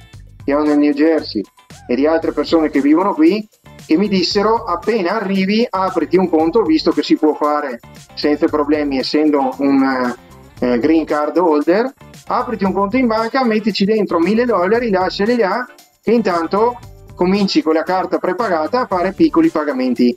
[0.55, 1.43] ho nel New Jersey
[1.87, 3.47] e di altre persone che vivono qui,
[3.87, 7.81] che mi dissero appena arrivi apriti un conto, visto che si può fare
[8.15, 10.15] senza problemi essendo un
[10.59, 11.93] eh, green card holder,
[12.27, 15.65] apriti un conto in banca, mettici dentro 1000 dollari, lasciali là
[16.03, 16.79] e intanto
[17.15, 20.17] cominci con la carta prepagata a fare piccoli pagamenti,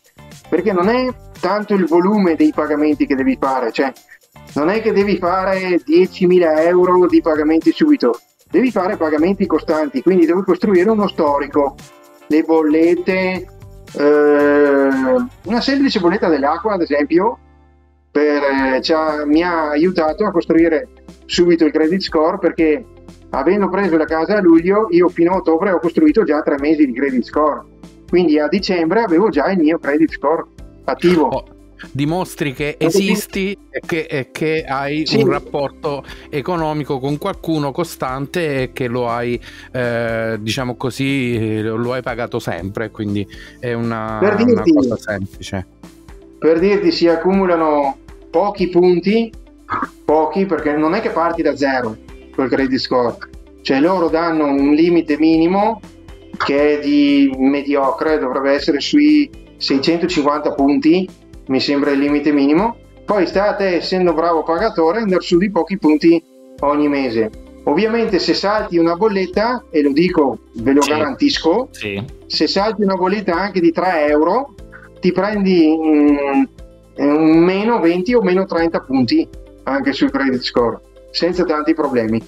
[0.49, 1.07] perché non è
[1.39, 3.91] tanto il volume dei pagamenti che devi fare, cioè
[4.55, 10.25] non è che devi fare 10.000 euro di pagamenti subito, devi fare pagamenti costanti, quindi
[10.25, 11.75] devi costruire uno storico,
[12.27, 13.47] le bollette,
[13.97, 14.89] eh,
[15.43, 17.37] una semplice bolletta dell'acqua ad esempio,
[18.11, 20.87] per, eh, mi ha aiutato a costruire
[21.25, 22.83] subito il credit score perché
[23.31, 26.85] avendo preso la casa a luglio io fino a ottobre ho costruito già tre mesi
[26.85, 27.63] di credit score,
[28.07, 30.43] quindi a dicembre avevo già il mio credit score
[30.85, 31.27] attivo.
[31.27, 31.57] Oh
[31.91, 35.21] dimostri che esisti e che, e che hai sì.
[35.21, 39.39] un rapporto economico con qualcuno costante e che lo hai,
[39.71, 43.27] eh, diciamo così, lo hai pagato sempre, quindi
[43.59, 45.65] è una, dirti, una cosa semplice.
[46.37, 47.97] Per dirti, si accumulano
[48.29, 49.31] pochi punti,
[50.05, 51.97] pochi perché non è che parti da zero
[52.35, 53.17] col credit score,
[53.61, 55.81] cioè loro danno un limite minimo
[56.37, 61.07] che è di mediocre, dovrebbe essere sui 650 punti
[61.49, 62.77] mi sembra il limite minimo.
[63.05, 66.23] Poi sta a te, essendo bravo pagatore, andare su di pochi punti
[66.61, 67.29] ogni mese.
[67.63, 70.89] Ovviamente se salti una bolletta, e lo dico, ve lo sì.
[70.89, 72.03] garantisco, sì.
[72.27, 74.53] se salti una bolletta anche di 3 euro,
[74.99, 76.43] ti prendi mm,
[76.97, 79.27] un meno 20 o meno 30 punti
[79.63, 80.79] anche sul credit score,
[81.11, 82.21] senza tanti problemi.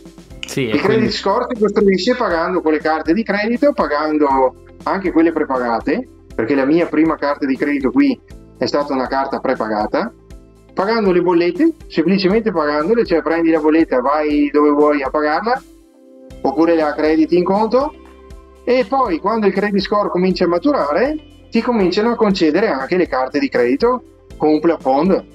[0.45, 1.12] Sì, il credit quindi...
[1.12, 6.65] score si costruisce pagando con le carte di credito, pagando anche quelle prepagate, perché la
[6.65, 8.19] mia prima carta di credito qui
[8.62, 10.13] è stata una carta prepagata,
[10.76, 15.60] pagando le bollette, semplicemente pagandole, cioè prendi la bolletta, vai dove vuoi a pagarla,
[16.41, 17.91] oppure la crediti in conto,
[18.63, 21.17] e poi quando il credit score comincia a maturare,
[21.50, 24.04] ti cominciano a concedere anche le carte di credito
[24.38, 25.26] con un plafond.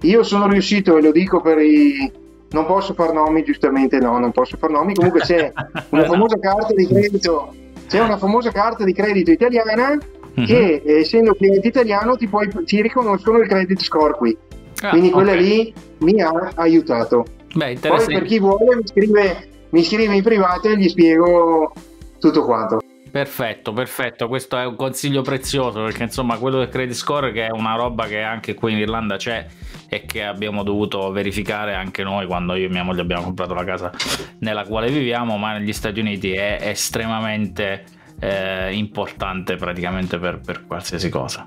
[0.00, 2.10] Io sono riuscito, e lo dico per i...
[2.50, 5.52] non posso far nomi, giustamente no, non posso far nomi, comunque c'è
[5.90, 7.54] una famosa carta di credito,
[7.86, 9.96] c'è una famosa carta di credito italiana
[10.38, 10.46] mm-hmm.
[10.46, 14.36] che essendo cliente italiano ti, puoi, ti, riconoscono il credit score qui.
[14.82, 15.44] Ah, Quindi quella okay.
[15.44, 17.24] lì mi ha aiutato.
[17.54, 21.72] Beh, Poi per chi vuole mi scrive, mi scrive in privato e gli spiego
[22.18, 22.80] tutto quanto.
[23.12, 27.50] Perfetto, perfetto, questo è un consiglio prezioso perché insomma quello del credit score che è
[27.50, 29.46] una roba che anche qui in Irlanda c'è
[29.86, 33.64] e che abbiamo dovuto verificare anche noi quando io e mia moglie abbiamo comprato la
[33.64, 33.92] casa
[34.38, 37.84] nella quale viviamo, ma negli Stati Uniti è estremamente
[38.22, 41.44] eh, importante praticamente per, per qualsiasi cosa.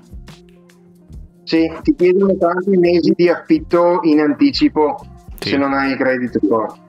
[1.42, 4.96] Sì, ti chiedono tanti mesi di affitto in anticipo
[5.38, 5.50] sì.
[5.50, 6.84] se non hai credit score.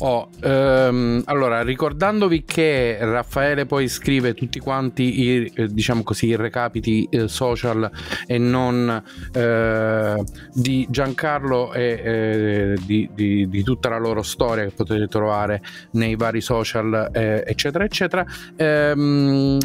[0.00, 6.36] Oh, ehm, allora, ricordandovi che Raffaele poi scrive tutti quanti i, eh, diciamo così, i
[6.36, 7.90] recapiti eh, social
[8.26, 14.70] e non eh, di Giancarlo e eh, di, di, di, tutta la loro storia che
[14.70, 18.24] potete trovare nei vari social, eh, eccetera, eccetera.
[18.56, 19.58] Ehm,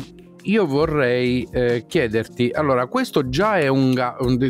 [0.43, 3.93] io vorrei eh, chiederti, allora questo già è un,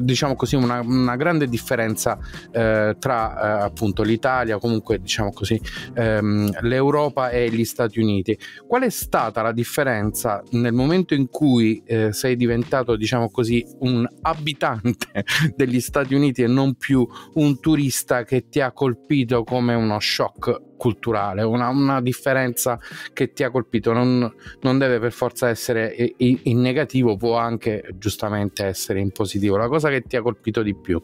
[0.01, 2.17] diciamo così, una, una grande differenza
[2.51, 5.59] eh, tra eh, appunto l'Italia, comunque diciamo così,
[5.93, 8.37] ehm, l'Europa e gli Stati Uniti.
[8.67, 14.07] Qual è stata la differenza nel momento in cui eh, sei diventato, diciamo così, un
[14.21, 15.25] abitante
[15.55, 20.71] degli Stati Uniti e non più un turista che ti ha colpito come uno shock
[20.83, 22.77] culturale, una, una differenza
[23.13, 28.65] che ti ha colpito, non, non, deve per forza essere in negativo, può anche giustamente
[28.65, 29.55] essere in positivo.
[29.55, 31.01] La cosa che ti ha colpito di più.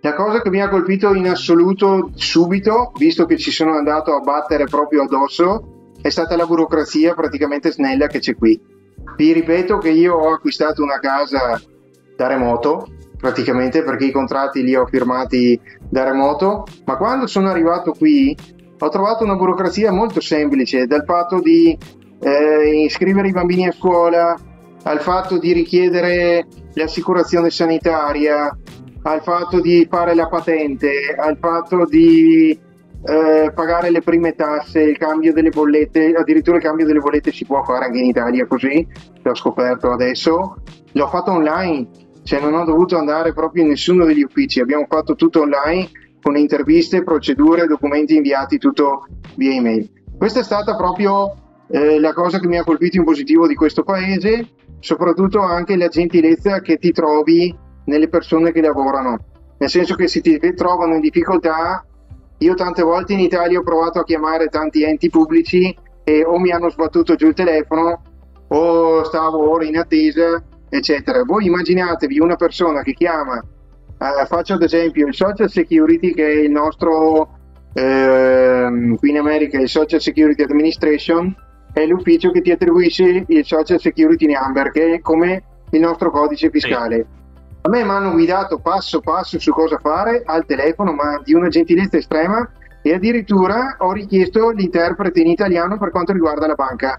[0.00, 4.20] La cosa che mi ha colpito in assoluto subito, visto che ci sono andato a
[4.20, 8.58] battere proprio addosso, è stata la burocrazia praticamente snella che c'è qui.
[9.16, 11.60] Vi ripeto che io ho acquistato una casa
[12.16, 12.86] da remoto,
[13.18, 18.88] praticamente perché i contratti li ho firmati da remoto, ma quando sono arrivato qui ho
[18.88, 21.76] trovato una burocrazia molto semplice, dal fatto di
[22.20, 24.36] eh, iscrivere i bambini a scuola,
[24.84, 28.56] al fatto di richiedere l'assicurazione sanitaria,
[29.02, 32.50] al fatto di fare la patente, al fatto di
[33.04, 37.44] eh, pagare le prime tasse, il cambio delle bollette, addirittura il cambio delle bollette si
[37.44, 38.86] può fare anche in Italia così,
[39.22, 40.56] l'ho scoperto adesso,
[40.92, 41.88] l'ho fatto online,
[42.22, 45.88] cioè non ho dovuto andare proprio in nessuno degli uffici, abbiamo fatto tutto online
[46.22, 49.90] con interviste, procedure, documenti inviati tutto via email.
[50.16, 51.34] Questa è stata proprio
[51.70, 54.48] eh, la cosa che mi ha colpito in positivo di questo paese,
[54.80, 59.18] soprattutto anche la gentilezza che ti trovi nelle persone che lavorano,
[59.58, 61.84] nel senso che se ti trovano in difficoltà,
[62.38, 66.50] io tante volte in Italia ho provato a chiamare tanti enti pubblici e o mi
[66.50, 68.02] hanno sbattuto giù il telefono
[68.48, 71.22] o stavo ora in attesa, eccetera.
[71.24, 73.42] Voi immaginatevi una persona che chiama
[73.98, 77.36] Uh, faccio ad esempio il Social Security che è il nostro,
[77.72, 81.34] eh, qui in America il Social Security Administration
[81.72, 86.48] è l'ufficio che ti attribuisce il Social Security Number che è come il nostro codice
[86.50, 86.96] fiscale.
[86.96, 87.16] Sì.
[87.62, 91.48] A me mi hanno guidato passo passo su cosa fare al telefono, ma di una
[91.48, 92.48] gentilezza estrema
[92.82, 96.96] e addirittura ho richiesto l'interprete in italiano per quanto riguarda la banca.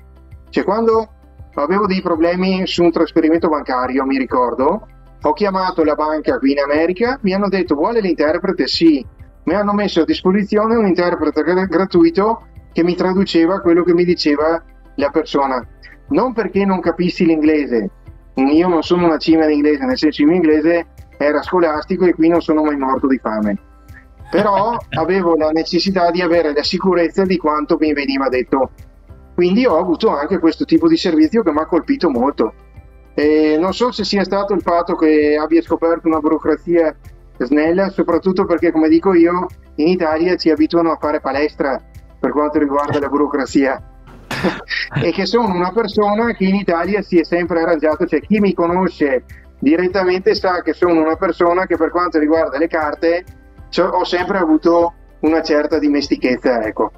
[0.49, 1.07] Cioè quando
[1.55, 4.88] avevo dei problemi su un trasferimento bancario, mi ricordo,
[5.21, 8.67] ho chiamato la banca qui in America, mi hanno detto vuole l'interprete?
[8.67, 9.05] Sì,
[9.43, 14.63] mi hanno messo a disposizione un interprete gratuito che mi traduceva quello che mi diceva
[14.95, 15.65] la persona.
[16.10, 17.89] Non perché non capissi l'inglese,
[18.36, 22.13] io non sono una cima in inglese, nel senso il mio inglese era scolastico e
[22.13, 23.58] qui non sono mai morto di fame.
[24.32, 28.71] Però avevo la necessità di avere la sicurezza di quanto mi veniva detto.
[29.36, 32.53] Quindi ho avuto anche questo tipo di servizio che mi ha colpito molto.
[33.19, 36.95] E non so se sia stato il fatto che abbia scoperto una burocrazia
[37.38, 41.82] snella, soprattutto perché, come dico io, in Italia ci abituano a fare palestra
[42.17, 43.84] per quanto riguarda la burocrazia.
[45.03, 48.53] e che sono una persona che in Italia si è sempre arrangiato, cioè chi mi
[48.53, 49.25] conosce
[49.60, 53.25] direttamente sa che sono una persona che per quanto riguarda le carte
[53.75, 56.63] ho sempre avuto una certa dimestichezza.
[56.63, 56.89] Ecco.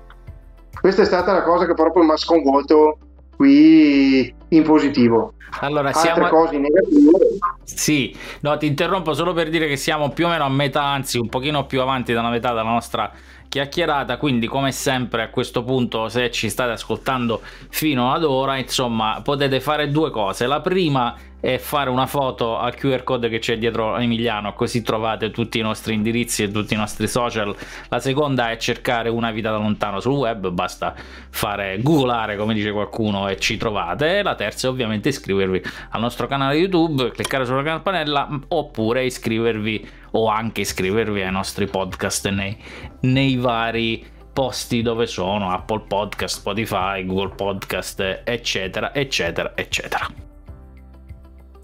[0.79, 2.99] Questa è stata la cosa che proprio mi ha sconvolto
[3.41, 5.33] qui in positivo.
[5.61, 6.27] Allora, Altre siamo...
[6.27, 7.39] cose negative.
[7.63, 11.17] Sì, no, ti interrompo solo per dire che siamo più o meno a metà, anzi
[11.17, 13.11] un pochino più avanti dalla metà della nostra
[13.49, 19.21] chiacchierata, quindi come sempre a questo punto se ci state ascoltando fino ad ora, insomma,
[19.23, 20.45] potete fare due cose.
[20.45, 25.31] La prima è fare una foto al QR code che c'è dietro Emiliano, così trovate
[25.31, 27.53] tutti i nostri indirizzi e tutti i nostri social.
[27.89, 30.93] La seconda è cercare una vita da lontano sul web, basta
[31.29, 34.21] fare googolare come dice qualcuno e ci trovate.
[34.21, 40.27] La terza è ovviamente iscrivervi al nostro canale YouTube, cliccare sulla campanella oppure iscrivervi o
[40.27, 42.55] anche iscrivervi ai nostri podcast nei,
[43.01, 50.30] nei vari posti dove sono Apple Podcast, Spotify, Google Podcast, eccetera, eccetera, eccetera.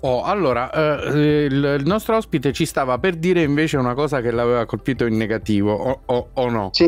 [0.07, 4.65] Oh, allora, eh, il, nostro ospite ci stava per dire invece una cosa che l'aveva
[4.65, 6.69] colpito in negativo, o, o, o no?
[6.71, 6.87] Sì.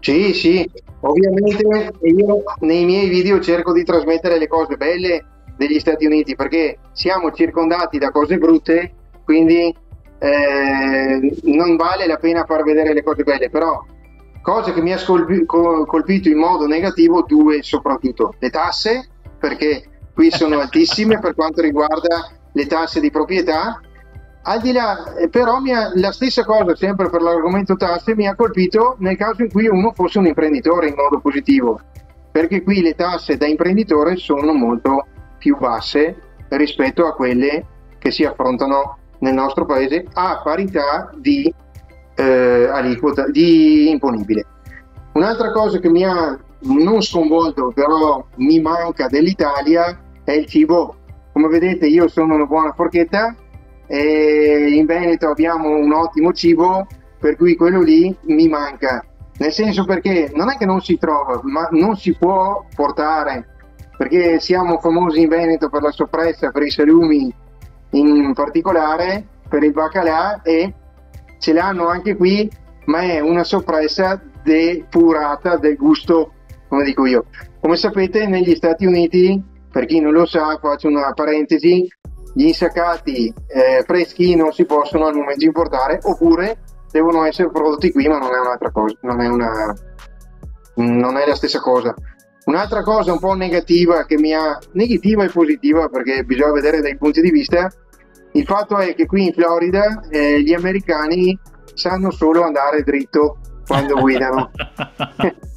[0.00, 0.70] sì, sì,
[1.00, 5.26] ovviamente io nei miei video cerco di trasmettere le cose belle
[5.58, 9.76] degli Stati Uniti perché siamo circondati da cose brutte, quindi
[10.18, 13.84] eh, non vale la pena far vedere le cose belle, però
[14.40, 19.06] cose che mi ha colpito in modo negativo, due soprattutto, le tasse,
[19.38, 19.84] perché
[20.14, 23.80] qui sono altissime per quanto riguarda le tasse di proprietà
[24.44, 28.34] al di là, eh, però ha, la stessa cosa, sempre per l'argomento tasse, mi ha
[28.34, 31.80] colpito nel caso in cui uno fosse un imprenditore in modo positivo,
[32.30, 35.06] perché qui le tasse da imprenditore sono molto
[35.38, 36.16] più basse
[36.48, 37.66] rispetto a quelle
[37.98, 41.52] che si affrontano nel nostro paese a parità di
[42.16, 44.44] eh, aliquota di imponibile.
[45.12, 50.96] Un'altra cosa che mi ha non sconvolto, però mi manca dell'Italia è il cibo.
[51.32, 53.34] Come vedete, io sono una buona forchetta
[53.86, 56.86] e in Veneto abbiamo un ottimo cibo,
[57.18, 59.04] per cui quello lì mi manca.
[59.38, 63.46] Nel senso perché non è che non si trova, ma non si può portare,
[63.96, 67.32] perché siamo famosi in Veneto per la soppressa, per i salumi
[67.90, 70.72] in particolare, per il baccalà e
[71.38, 72.50] ce l'hanno anche qui,
[72.86, 76.32] ma è una soppressa depurata del gusto,
[76.68, 77.26] come dico io.
[77.60, 79.42] Come sapete negli Stati Uniti,
[79.72, 81.88] per chi non lo sa, faccio una parentesi,
[82.34, 86.58] gli insaccati eh, freschi non si possono al momento importare oppure
[86.90, 89.74] devono essere prodotti qui ma non è un'altra cosa non è, una,
[90.76, 91.94] non è la stessa cosa.
[92.44, 96.96] Un'altra cosa un po' negativa che mi ha negativa e positiva perché bisogna vedere dai
[96.96, 97.70] punti di vista
[98.32, 101.38] il fatto è che qui in Florida eh, gli americani
[101.74, 104.50] sanno solo andare dritto quando guidano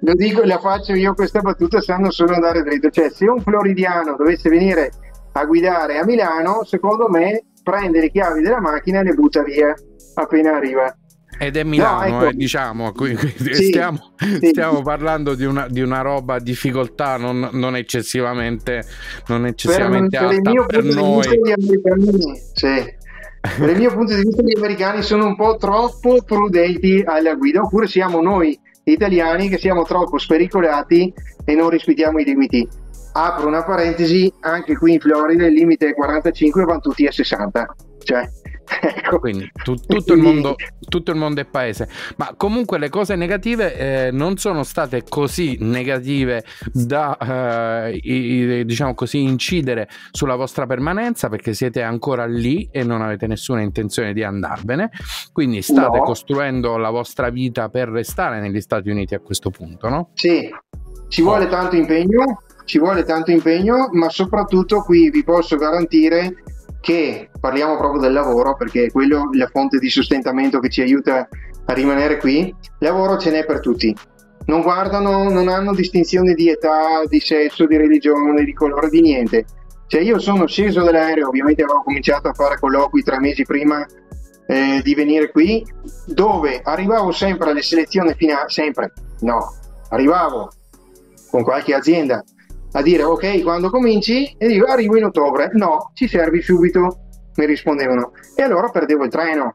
[0.00, 3.40] lo dico e la faccio io questa battuta sanno solo andare dritto cioè se un
[3.40, 4.90] floridiano dovesse venire
[5.32, 9.74] a guidare a Milano, secondo me prende le chiavi della macchina e le butta via
[10.14, 10.94] appena arriva.
[11.38, 12.26] Ed è Milano, no, ecco.
[12.26, 14.48] eh, diciamo, quindi sì, stiamo, sì.
[14.48, 18.84] stiamo, parlando di una, di una roba a difficoltà non, non, eccessivamente,
[19.28, 21.24] non eccessivamente per, alta per, per noi.
[22.52, 22.98] Sì.
[23.58, 28.20] Mio punto di vista gli americani sono un po' troppo prudenti alla guida, oppure siamo
[28.20, 31.12] noi italiani che siamo troppo spericolati
[31.44, 32.68] e non rispettiamo i limiti
[33.12, 37.12] apro una parentesi, anche qui in Florida il limite è 45 e vanno tutti a
[37.12, 37.74] 60.
[38.02, 38.28] Cioè,
[38.80, 39.18] ecco.
[39.18, 40.54] Quindi tu, tutto, il mondo,
[40.88, 41.88] tutto, il mondo, è paese.
[42.16, 47.16] Ma comunque le cose negative eh, non sono state così negative da
[47.86, 53.26] eh, i, diciamo così incidere sulla vostra permanenza perché siete ancora lì e non avete
[53.26, 54.90] nessuna intenzione di andarvene.
[55.32, 56.04] Quindi state no.
[56.04, 60.10] costruendo la vostra vita per restare negli Stati Uniti a questo punto, no?
[60.14, 60.48] Sì,
[61.08, 66.34] ci vuole tanto impegno, ci vuole tanto impegno, ma soprattutto qui vi posso garantire
[66.80, 71.28] che parliamo proprio del lavoro, perché è quello la fonte di sostentamento che ci aiuta
[71.66, 72.54] a rimanere qui.
[72.78, 73.94] Lavoro ce n'è per tutti.
[74.46, 79.44] Non guardano, non hanno distinzioni di età, di sesso, di religione, di colore, di niente.
[79.86, 83.86] Cioè io sono sceso dall'aereo, ovviamente avevo cominciato a fare colloqui tre mesi prima
[84.46, 85.64] eh, di venire qui,
[86.06, 89.52] dove arrivavo sempre alle selezioni finali, sempre, no,
[89.90, 90.50] arrivavo
[91.30, 92.24] con qualche azienda
[92.72, 94.34] a dire ok quando cominci?
[94.38, 95.50] E dico arrivo in ottobre.
[95.52, 97.06] No ci servi subito.
[97.36, 98.12] Mi rispondevano.
[98.34, 99.52] E allora perdevo il treno.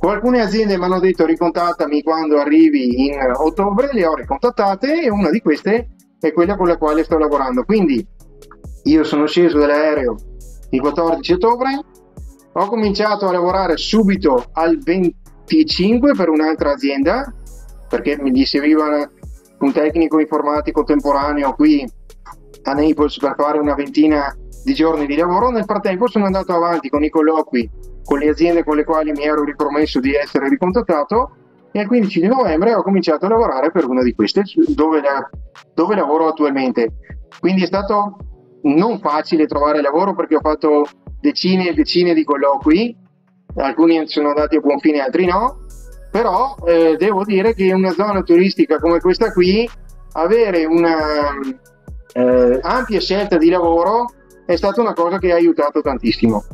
[0.00, 3.90] Alcune aziende mi hanno detto ricontattami quando arrivi in ottobre.
[3.92, 5.88] Le ho ricontattate e una di queste
[6.20, 7.64] è quella con la quale sto lavorando.
[7.64, 8.04] Quindi
[8.84, 10.16] io sono sceso dall'aereo
[10.72, 11.80] il 14 ottobre
[12.54, 17.32] ho cominciato a lavorare subito al 25 per un'altra azienda
[17.88, 19.10] perché mi serviva
[19.58, 21.86] un tecnico informatico temporaneo qui
[22.62, 24.34] a Naples per fare una ventina
[24.64, 25.50] di giorni di lavoro.
[25.50, 27.70] Nel frattempo sono andato avanti con i colloqui
[28.04, 31.36] con le aziende con le quali mi ero ripromesso di essere ricontattato
[31.70, 35.28] e il 15 di novembre ho cominciato a lavorare per una di queste dove, la,
[35.74, 36.96] dove lavoro attualmente.
[37.40, 38.16] Quindi è stato
[38.62, 40.84] non facile trovare lavoro perché ho fatto
[41.20, 42.96] decine e decine di colloqui,
[43.56, 45.60] alcuni sono andati a buon fine, altri no,
[46.10, 49.68] però eh, devo dire che in una zona turistica come questa qui
[50.14, 51.30] avere una,
[52.12, 54.06] eh, ampia scelta di lavoro
[54.44, 56.44] è stata una cosa che ha aiutato tantissimo.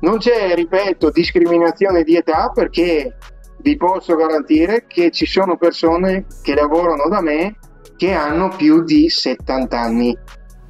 [0.00, 3.16] Non c'è, ripeto, discriminazione di età perché
[3.60, 7.56] vi posso garantire che ci sono persone che lavorano da me
[7.96, 10.16] che hanno più di 70 anni.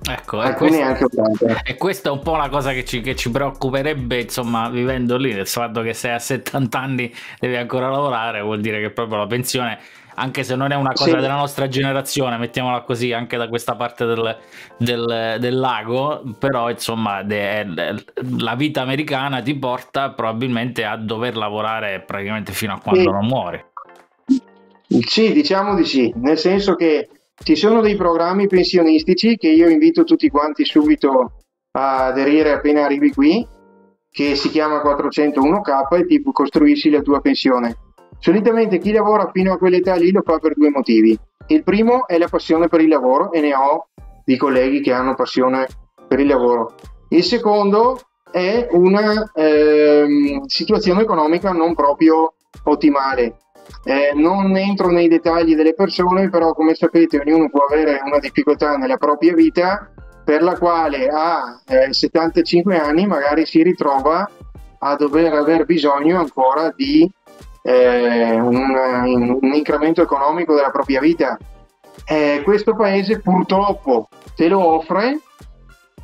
[0.09, 1.63] Ecco, e questa, anche 80.
[1.65, 5.31] e questa è un po' la cosa che ci, che ci, preoccuperebbe, insomma, vivendo lì,
[5.31, 9.27] il fatto che se a 70 anni devi ancora lavorare, vuol dire che proprio la
[9.27, 9.79] pensione
[10.19, 11.21] anche se non è una cosa sì.
[11.21, 14.37] della nostra generazione, mettiamola così, anche da questa parte del,
[14.77, 18.05] del, del lago, però insomma de, de,
[18.39, 23.07] la vita americana ti porta probabilmente a dover lavorare praticamente fino a quando sì.
[23.07, 23.65] non muori.
[25.07, 27.09] Sì, diciamo di sì, nel senso che
[27.45, 31.33] ci sono dei programmi pensionistici che io invito tutti quanti subito
[31.73, 33.47] a aderire appena arrivi qui,
[34.11, 37.77] che si chiama 401k e ti costruisci la tua pensione
[38.21, 41.19] Solitamente chi lavora fino a quell'età lì lo fa per due motivi.
[41.47, 43.89] Il primo è la passione per il lavoro e ne ho
[44.25, 45.67] di colleghi che hanno passione
[46.07, 46.75] per il lavoro.
[47.09, 48.01] Il secondo
[48.31, 53.39] è una, eh, situazione economica non proprio ottimale.
[53.85, 58.77] Eh, non entro nei dettagli delle persone, però come sapete ognuno può avere una difficoltà
[58.77, 59.91] nella propria vita
[60.25, 64.29] per la quale a eh, 75 anni magari si ritrova
[64.81, 67.11] a dover aver bisogno ancora di
[67.69, 71.39] eh, un, un, incremento economico della propria vita.
[72.07, 75.21] Eh, questo paese purtroppo te lo offre,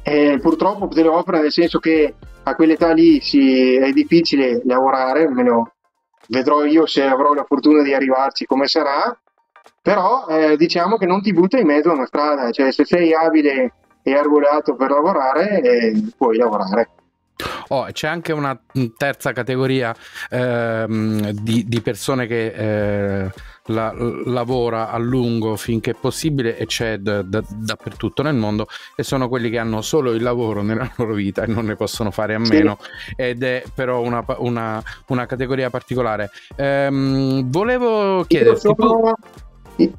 [0.02, 5.24] eh, purtroppo te lo offre nel senso che a quell'età lì si, è difficile lavorare,
[5.24, 5.72] almeno
[6.28, 9.16] vedrò io se avrò la fortuna di arrivarci come sarà,
[9.80, 13.14] però eh, diciamo che non ti butta in mezzo a una strada, cioè se sei
[13.14, 16.90] abile e arruolato per lavorare eh, puoi lavorare.
[17.68, 18.58] Oh, c'è anche una
[18.96, 19.94] terza categoria
[20.30, 23.30] ehm, di, di, persone che eh,
[23.66, 23.94] la,
[24.26, 29.28] lavora a lungo finché è possibile e c'è d- d- dappertutto nel mondo e sono
[29.28, 32.38] quelli che hanno solo il lavoro nella loro vita e non ne possono fare a
[32.38, 33.14] meno sì.
[33.16, 36.30] ed è però una, una, una categoria particolare.
[36.56, 38.66] Ehm, volevo chiederti...
[38.66, 39.14] Io sono,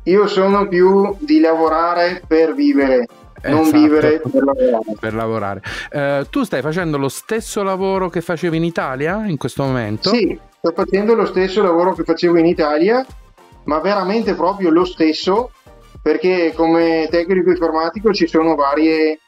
[0.03, 3.07] io sono più di lavorare per vivere
[3.49, 4.83] non esatto, vivere per lavorare.
[4.99, 5.61] Per lavorare.
[5.91, 10.09] Eh, tu stai facendo lo stesso lavoro che facevi in Italia in questo momento?
[10.09, 13.05] Sì, sto facendo lo stesso lavoro che facevo in Italia,
[13.65, 15.51] ma veramente proprio lo stesso,
[16.01, 19.19] perché come tecnico informatico ci sono varie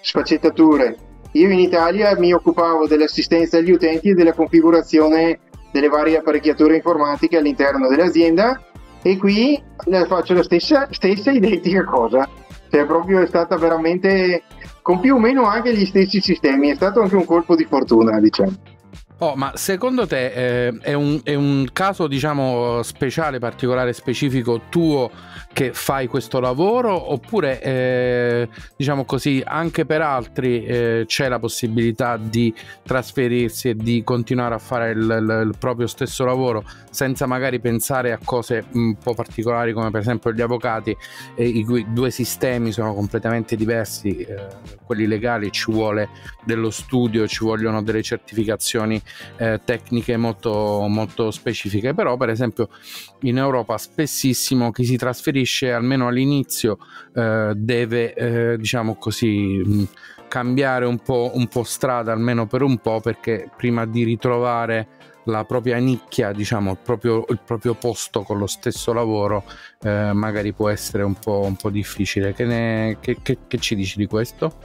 [0.00, 0.96] sfaccettature.
[1.32, 7.36] Io in Italia mi occupavo dell'assistenza agli utenti e della configurazione delle varie apparecchiature informatiche
[7.36, 8.58] all'interno dell'azienda
[9.02, 9.62] e qui
[10.06, 12.26] faccio la stessa, stessa identica cosa
[12.70, 14.42] cioè proprio è stata veramente
[14.82, 18.20] con più o meno anche gli stessi sistemi, è stato anche un colpo di fortuna,
[18.20, 18.75] diciamo.
[19.18, 25.10] Oh, ma secondo te eh, è, un, è, un, caso, diciamo, speciale, particolare, specifico tuo
[25.54, 27.12] che fai questo lavoro?
[27.12, 32.52] Oppure, eh, diciamo così, anche per altri eh, c'è la possibilità di
[32.82, 38.12] trasferirsi e di continuare a fare il, il, il, proprio stesso lavoro senza magari pensare
[38.12, 40.94] a cose un po' particolari come per esempio gli avvocati,
[41.36, 44.46] i cui due sistemi sono completamente diversi, eh,
[44.84, 46.10] quelli legali ci vuole
[46.44, 49.02] dello studio, ci vogliono delle certificazioni
[49.36, 52.68] eh, tecniche molto, molto specifiche, però per esempio
[53.22, 56.78] in Europa spessissimo chi si trasferisce almeno all'inizio
[57.14, 59.88] eh, deve eh, diciamo così mh,
[60.28, 64.88] cambiare un po', un po' strada almeno per un po' perché prima di ritrovare
[65.26, 69.44] la propria nicchia, diciamo, il proprio, il proprio posto con lo stesso lavoro,
[69.82, 72.32] eh, magari può essere un po', un po difficile.
[72.32, 74.58] Che, ne, che, che, che ci dici di questo?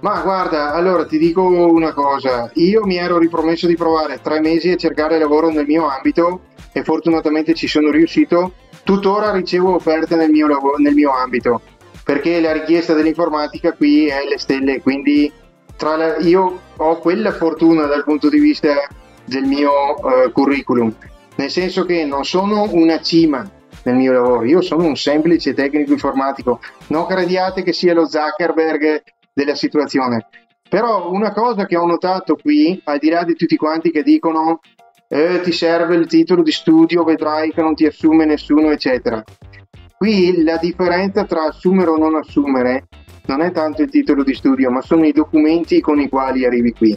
[0.00, 4.70] Ma guarda, allora ti dico una cosa, io mi ero ripromesso di provare tre mesi
[4.70, 6.40] a cercare lavoro nel mio ambito
[6.72, 11.60] e fortunatamente ci sono riuscito, tuttora ricevo offerte nel mio, lavoro, nel mio ambito,
[12.02, 15.30] perché la richiesta dell'informatica qui è le stelle, quindi
[15.78, 18.74] la, io ho quella fortuna dal punto di vista
[19.26, 19.70] del mio
[20.00, 20.94] uh, curriculum,
[21.36, 23.46] nel senso che non sono una cima
[23.82, 29.02] nel mio lavoro, io sono un semplice tecnico informatico, non crediate che sia lo Zuckerberg
[29.40, 30.26] della situazione.
[30.68, 34.60] Però una cosa che ho notato qui, al di là di tutti quanti che dicono
[35.08, 39.22] eh, ti serve il titolo di studio, vedrai che non ti assume nessuno, eccetera.
[39.96, 42.86] Qui la differenza tra assumere o non assumere
[43.26, 46.72] non è tanto il titolo di studio, ma sono i documenti con i quali arrivi
[46.72, 46.96] qui.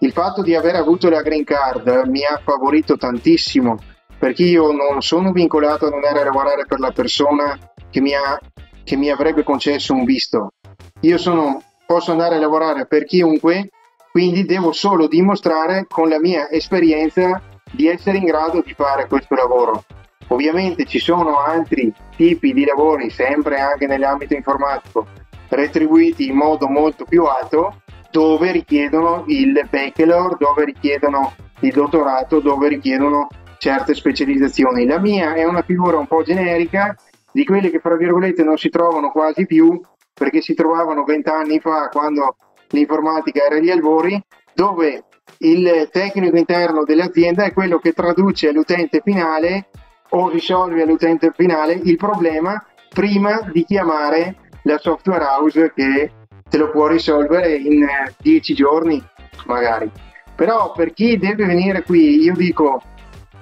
[0.00, 3.76] Il fatto di aver avuto la green card mi ha favorito tantissimo
[4.18, 7.58] perché io non sono vincolato ad andare a lavorare per la persona
[7.90, 8.38] che mi, ha,
[8.84, 10.52] che mi avrebbe concesso un visto.
[11.00, 13.70] Io sono posso andare a lavorare per chiunque,
[14.12, 19.34] quindi devo solo dimostrare con la mia esperienza di essere in grado di fare questo
[19.34, 19.82] lavoro.
[20.28, 25.04] Ovviamente ci sono altri tipi di lavori, sempre anche nell'ambito informatico,
[25.48, 27.82] retribuiti in modo molto più alto,
[28.12, 33.26] dove richiedono il bachelor, dove richiedono il dottorato, dove richiedono
[33.58, 34.86] certe specializzazioni.
[34.86, 36.94] La mia è una figura un po' generica
[37.32, 39.80] di quelle che, fra virgolette, non si trovano quasi più
[40.20, 42.36] perché si trovavano vent'anni fa quando
[42.72, 45.04] l'informatica era agli albori, dove
[45.38, 49.70] il tecnico interno dell'azienda è quello che traduce all'utente finale
[50.10, 56.12] o risolve all'utente finale il problema prima di chiamare la software house che
[56.50, 59.02] te lo può risolvere in eh, dieci giorni
[59.46, 59.90] magari.
[60.34, 62.82] Però per chi deve venire qui, io dico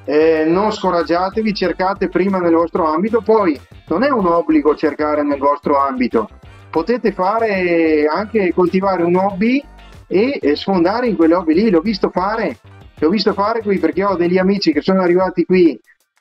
[0.04, 5.38] eh, non scoraggiatevi, cercate prima nel vostro ambito, poi non è un obbligo cercare nel
[5.38, 6.28] vostro ambito,
[6.70, 9.62] potete fare anche coltivare un hobby
[10.06, 11.70] e sfondare in quel hobby lì.
[11.70, 12.58] L'ho visto fare,
[12.98, 15.78] l'ho visto fare qui perché ho degli amici che sono arrivati qui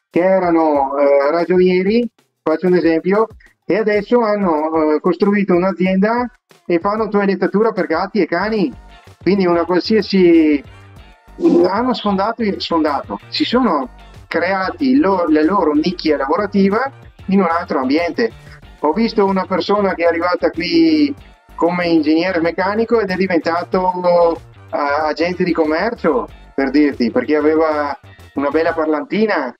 [0.09, 2.09] che erano eh, ragionieri,
[2.41, 3.27] faccio un esempio,
[3.65, 6.31] e adesso hanno eh, costruito un'azienda
[6.65, 8.71] e fanno toilettatura per gatti e cani.
[9.21, 10.63] Quindi una qualsiasi
[11.69, 13.89] hanno sfondato, sfondato, si sono
[14.27, 16.91] creati lo, la loro nicchia lavorativa
[17.27, 18.31] in un altro ambiente.
[18.80, 21.13] Ho visto una persona che è arrivata qui
[21.55, 24.38] come ingegnere meccanico ed è diventato uh,
[24.69, 27.97] agente di commercio, per dirti, perché aveva
[28.36, 29.53] una bella parlantina.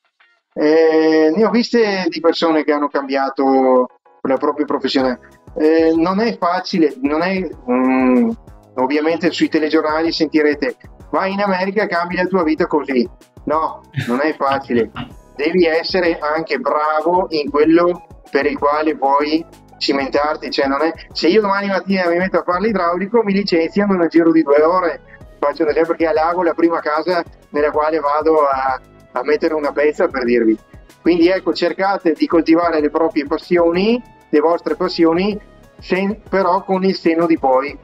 [0.53, 3.88] Eh, ne ho viste di persone che hanno cambiato
[4.22, 5.20] la propria professione.
[5.55, 8.30] Eh, non è facile, non è, mm,
[8.76, 10.78] ovviamente sui telegiornali sentirete
[11.09, 13.07] vai in America e cambi la tua vita così.
[13.45, 14.91] No, non è facile.
[15.36, 18.07] Devi essere anche bravo in quello
[18.38, 19.43] per il quale vuoi
[19.79, 20.51] cimentarti.
[20.51, 20.93] Cioè, è...
[21.11, 24.61] Se io domani mattina mi metto a fare l'idraulico, mi licenziano nel giro di due
[24.61, 25.01] ore.
[25.39, 28.79] Faccio un esempio perché a Lago è la prima casa nella quale vado a,
[29.11, 30.55] a mettere una pezza per dirvi.
[31.01, 35.39] Quindi ecco, cercate di coltivare le proprie passioni, le vostre passioni,
[35.79, 37.75] sen- però con il seno di poi.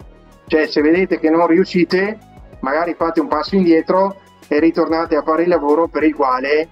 [0.46, 2.20] Cioè, se vedete che non riuscite,
[2.60, 6.68] magari fate un passo indietro e ritornate a fare il lavoro per il quale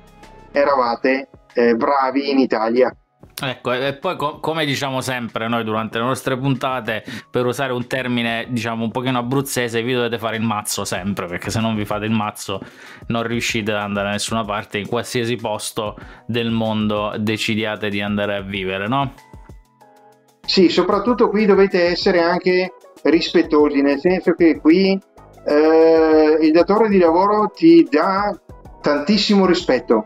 [0.52, 2.96] eravate eh, bravi in Italia.
[3.44, 7.88] Ecco, e poi co- come diciamo sempre noi durante le nostre puntate, per usare un
[7.88, 11.84] termine diciamo un pochino abruzzese, vi dovete fare il mazzo sempre, perché se non vi
[11.84, 12.62] fate il mazzo
[13.08, 18.36] non riuscite ad andare da nessuna parte, in qualsiasi posto del mondo decidiate di andare
[18.36, 19.14] a vivere, no?
[20.46, 22.74] Sì, soprattutto qui dovete essere anche
[23.04, 25.00] rispettosi, nel senso che qui
[25.46, 28.40] eh, il datore di lavoro ti dà
[28.82, 30.06] tantissimo rispetto,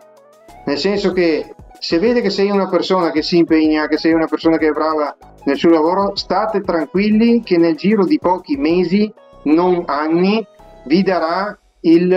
[0.66, 1.55] nel senso che
[1.86, 4.72] se vede che sei una persona che si impegna, che sei una persona che è
[4.72, 9.14] brava nel suo lavoro, state tranquilli che nel giro di pochi mesi,
[9.44, 10.44] non anni,
[10.86, 12.12] vi darà il,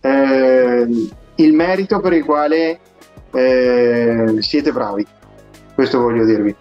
[0.00, 0.88] eh,
[1.36, 2.80] il merito per il quale
[3.30, 5.06] eh, siete bravi.
[5.72, 6.56] Questo voglio dirvi.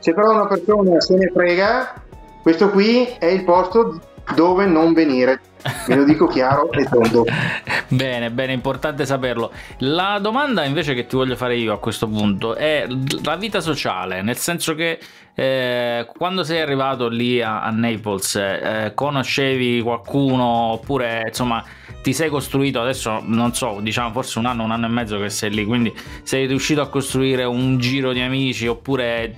[0.00, 2.02] Se però una persona se ne frega,
[2.42, 4.00] questo qui è il posto
[4.34, 5.40] dove non venire.
[5.86, 7.24] Ve lo dico chiaro e tondo.
[7.88, 9.52] bene, bene, importante saperlo.
[9.78, 12.86] La domanda invece che ti voglio fare io a questo punto è
[13.22, 14.98] la vita sociale, nel senso che
[15.34, 21.64] eh, quando sei arrivato lì a, a Naples, eh, conoscevi qualcuno oppure insomma
[22.02, 25.28] ti sei costruito adesso non so diciamo forse un anno un anno e mezzo che
[25.28, 25.92] sei lì quindi
[26.22, 29.34] sei riuscito a costruire un giro di amici oppure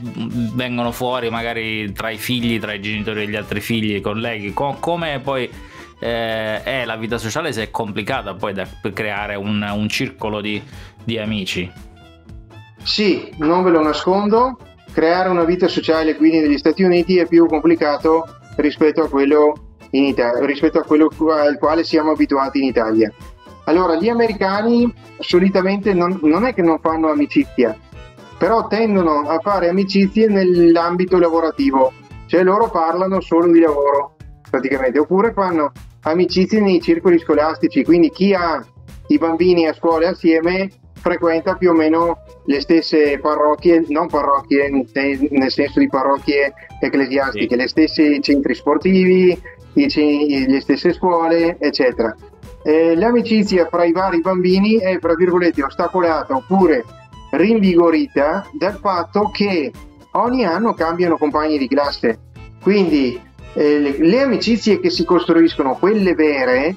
[0.55, 4.77] vengono fuori magari tra i figli tra i genitori degli altri figli i colleghi Co-
[4.79, 5.51] come poi
[6.03, 10.61] eh, è la vita sociale se è complicata poi da, creare un, un circolo di,
[11.05, 11.71] di amici.
[12.83, 14.59] Sì, non ve lo nascondo,
[14.93, 18.27] creare una vita sociale qui negli Stati Uniti è più complicato
[18.57, 23.13] rispetto a quello, in Italia, rispetto a quello al quale siamo abituati in Italia.
[23.67, 27.79] Allora, gli americani solitamente non, non, è che non fanno amicizia,
[28.37, 31.93] però tendono a fare amicizie nell'ambito lavorativo,
[32.27, 34.17] cioè loro parlano solo di lavoro
[34.51, 35.71] praticamente, oppure fanno
[36.03, 38.65] amicizie nei circoli scolastici, quindi chi ha
[39.09, 45.51] i bambini a scuola assieme frequenta più o meno le stesse parrocchie, non parrocchie nel
[45.51, 47.57] senso di parrocchie ecclesiastiche, sì.
[47.57, 49.41] le stesse centri sportivi,
[49.75, 52.15] le stesse scuole, eccetera.
[52.65, 56.85] Eh, l'amicizia fra i vari bambini è, fra virgolette, ostacolata oppure
[57.33, 59.73] rinvigorita dal fatto che
[60.13, 62.19] ogni anno cambiano compagni di classe.
[62.63, 63.21] Quindi
[63.55, 66.77] eh, le, le amicizie che si costruiscono, quelle vere,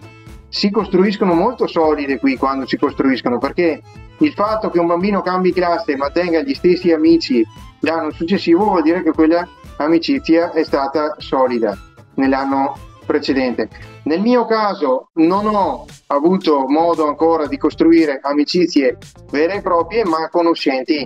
[0.50, 3.82] si costruiscono molto solide qui quando si costruiscono perché
[4.20, 7.46] il fatto che un bambino cambi classe e mantenga gli stessi amici
[7.82, 9.46] l'anno successivo vuol dire che quella
[9.78, 11.78] amicizia è stata solida
[12.16, 13.70] nell'anno precedente.
[14.04, 18.98] Nel mio caso non ho avuto modo ancora di costruire amicizie
[19.32, 21.06] vere e proprie, ma conoscenti.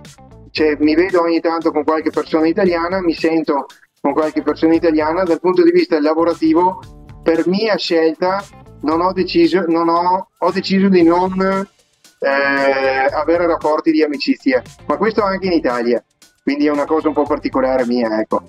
[0.51, 3.65] Cioè, mi vedo ogni tanto con qualche persona italiana, mi sento
[4.01, 6.81] con qualche persona italiana, dal punto di vista lavorativo,
[7.23, 8.43] per mia scelta
[8.81, 14.97] non ho deciso, non ho, ho deciso di non eh, avere rapporti di amicizia, ma
[14.97, 16.03] questo anche in Italia,
[16.43, 18.43] quindi è una cosa un po' particolare mia, ecco.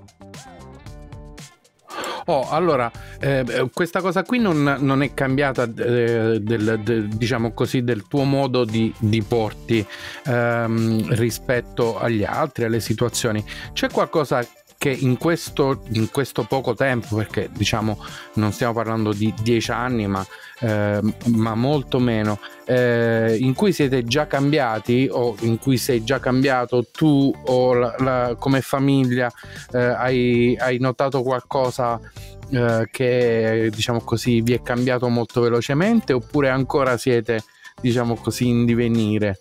[2.26, 7.82] Oh, allora, eh, questa cosa qui non, non è cambiata, eh, del, del, diciamo così,
[7.82, 9.84] del tuo modo di, di porti
[10.26, 13.44] ehm, rispetto agli altri, alle situazioni.
[13.72, 14.46] C'è qualcosa
[14.80, 18.02] che in questo, in questo poco tempo, perché diciamo
[18.36, 20.26] non stiamo parlando di dieci anni, ma,
[20.60, 26.18] eh, ma molto meno, eh, in cui siete già cambiati o in cui sei già
[26.18, 29.30] cambiato tu o la, la, come famiglia,
[29.70, 32.00] eh, hai, hai notato qualcosa
[32.48, 37.42] eh, che diciamo così vi è cambiato molto velocemente oppure ancora siete
[37.82, 39.40] diciamo così in divenire?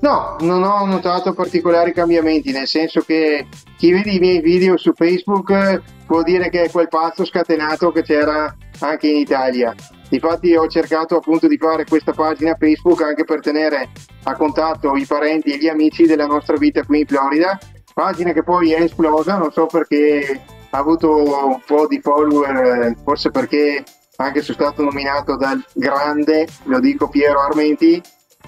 [0.00, 3.46] No, non ho notato particolari cambiamenti, nel senso che
[3.78, 8.02] chi vede i miei video su Facebook può dire che è quel pazzo scatenato che
[8.02, 9.74] c'era anche in Italia.
[10.10, 13.88] Infatti ho cercato appunto di fare questa pagina Facebook anche per tenere
[14.24, 17.58] a contatto i parenti e gli amici della nostra vita qui in Florida.
[17.92, 20.40] Pagina che poi è esplosa, non so perché
[20.70, 23.82] ha avuto un po' di follower, forse perché
[24.16, 28.00] anche sono stato nominato dal grande, lo dico Piero Armenti,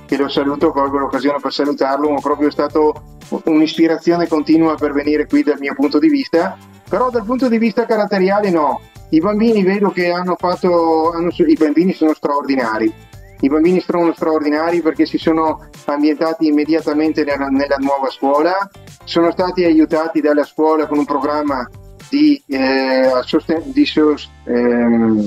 [0.07, 5.43] che lo saluto, colgo l'occasione per salutarlo, è proprio stato un'ispirazione continua per venire qui
[5.43, 6.57] dal mio punto di vista,
[6.89, 8.81] però dal punto di vista caratteriale no,
[9.11, 12.93] i bambini vedo che hanno fatto, hanno, i bambini sono straordinari,
[13.41, 18.69] i bambini sono straordinari perché si sono ambientati immediatamente nella, nella nuova scuola,
[19.05, 21.69] sono stati aiutati dalla scuola con un programma
[22.09, 25.27] di, eh, sosten- di sos- ehm,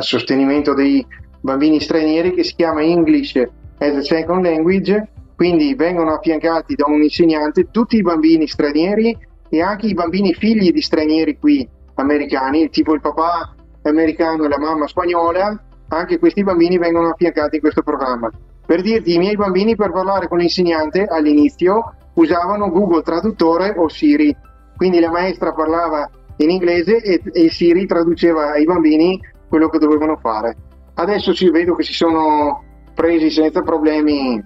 [0.00, 1.04] sostenimento dei
[1.40, 3.42] bambini stranieri che si chiama English
[3.82, 9.16] as a Second Language, quindi vengono affiancati da un insegnante tutti i bambini stranieri
[9.48, 14.58] e anche i bambini figli di stranieri qui americani, tipo il papà americano e la
[14.58, 18.30] mamma spagnola, anche questi bambini vengono affiancati in questo programma.
[18.64, 24.34] Per dirti, i miei bambini per parlare con l'insegnante all'inizio usavano Google Traduttore o Siri,
[24.76, 30.16] quindi la maestra parlava in inglese e, e Siri traduceva ai bambini quello che dovevano
[30.16, 30.56] fare.
[30.94, 34.42] Adesso ci vedo che si sono presi senza problemi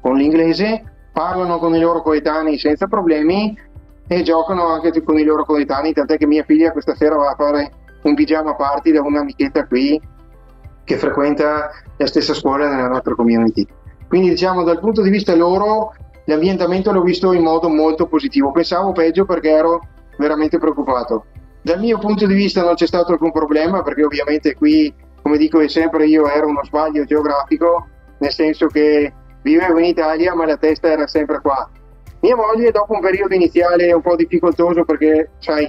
[0.00, 3.56] con l'inglese, parlano con i loro coetanei senza problemi
[4.06, 7.34] e giocano anche con i loro coetanei, tant'è che mia figlia questa sera va a
[7.34, 10.00] fare un pigiama party da un'amichetta qui
[10.84, 13.66] che frequenta la stessa scuola nella nostra community.
[14.08, 15.92] Quindi diciamo dal punto di vista loro
[16.24, 19.80] l'ambientamento l'ho visto in modo molto positivo, pensavo peggio perché ero
[20.16, 21.26] veramente preoccupato.
[21.60, 24.92] Dal mio punto di vista non c'è stato alcun problema perché ovviamente qui,
[25.28, 27.86] come dico sempre, io ero uno sbaglio geografico,
[28.18, 29.12] nel senso che
[29.42, 31.68] vivevo in Italia ma la testa era sempre qua.
[32.20, 35.64] Mia moglie dopo un periodo iniziale un po' difficoltoso perché, sai,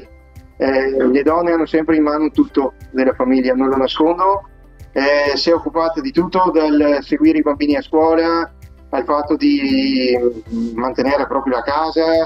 [0.57, 4.47] eh, le donne hanno sempre in mano tutto della famiglia, non lo nascondo,
[4.93, 8.49] eh, si è occupata di tutto, dal seguire i bambini a scuola,
[8.91, 10.17] al fatto di
[10.73, 12.25] mantenere proprio la casa,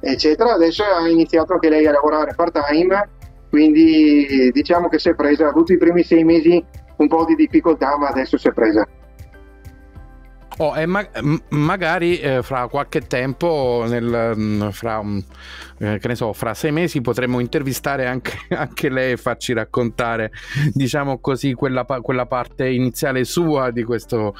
[0.00, 0.52] eccetera.
[0.52, 3.08] Adesso ha iniziato anche lei a lavorare part time,
[3.54, 6.60] quindi diciamo che si è presa, ha avuto i primi sei mesi
[6.96, 8.84] un po' di difficoltà, ma adesso si è presa.
[10.56, 11.08] Oh, e ma-
[11.50, 15.00] magari eh, fra qualche tempo, nel, mm, fra,
[15.78, 20.32] eh, che ne so, fra sei mesi potremmo intervistare anche, anche lei e farci raccontare,
[20.72, 24.34] diciamo così, quella, quella parte iniziale sua di questo,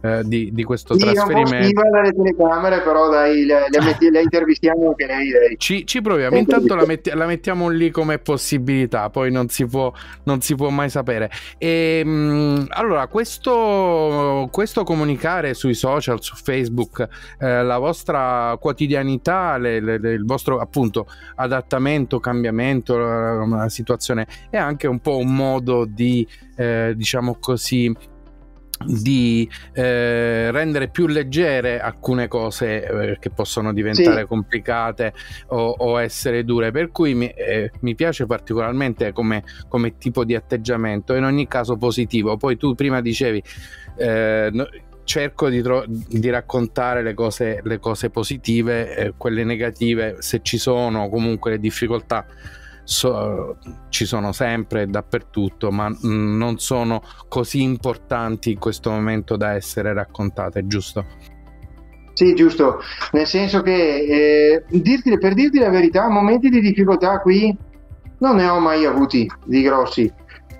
[0.00, 1.80] eh, di, di, questo sì, trasferimento.
[1.80, 5.28] Non dalle telecamere, però dai, le, le, metti, le intervistiamo anche lei.
[5.30, 5.56] lei.
[5.58, 9.92] Ci, ci, proviamo, intanto la, metti, la, mettiamo lì come possibilità, poi non si può,
[10.24, 11.30] non si può mai sapere.
[11.58, 17.06] E, ehm, mh, allora, questo, questo, comunicare sui social, su Facebook,
[17.38, 24.56] eh, la vostra quotidianità, le, le, il vostro appunto adattamento, cambiamento, la, la situazione è
[24.56, 26.26] anche un po' un modo di,
[26.56, 27.94] eh, diciamo così,
[28.84, 34.26] di eh, rendere più leggere alcune cose eh, che possono diventare sì.
[34.26, 35.12] complicate
[35.48, 40.34] o, o, essere dure per cui mi, eh, mi piace particolarmente come, come, tipo di
[40.34, 43.42] atteggiamento in ogni caso positivo poi tu prima dicevi
[43.96, 44.68] eh, no,
[45.04, 50.58] cerco di, tro- di, raccontare le cose, le cose positive eh, quelle negative se ci
[50.58, 52.26] sono comunque le difficoltà
[52.88, 53.58] so,
[53.90, 59.92] ci sono sempre dappertutto, ma mm, non sono così importanti in questo momento da essere
[59.92, 61.04] raccontate, giusto?
[62.14, 62.80] Sì, giusto,
[63.12, 67.54] nel senso che eh, dirti, per dirti la verità, momenti di difficoltà qui
[68.20, 70.10] non ne ho mai avuti di grossi.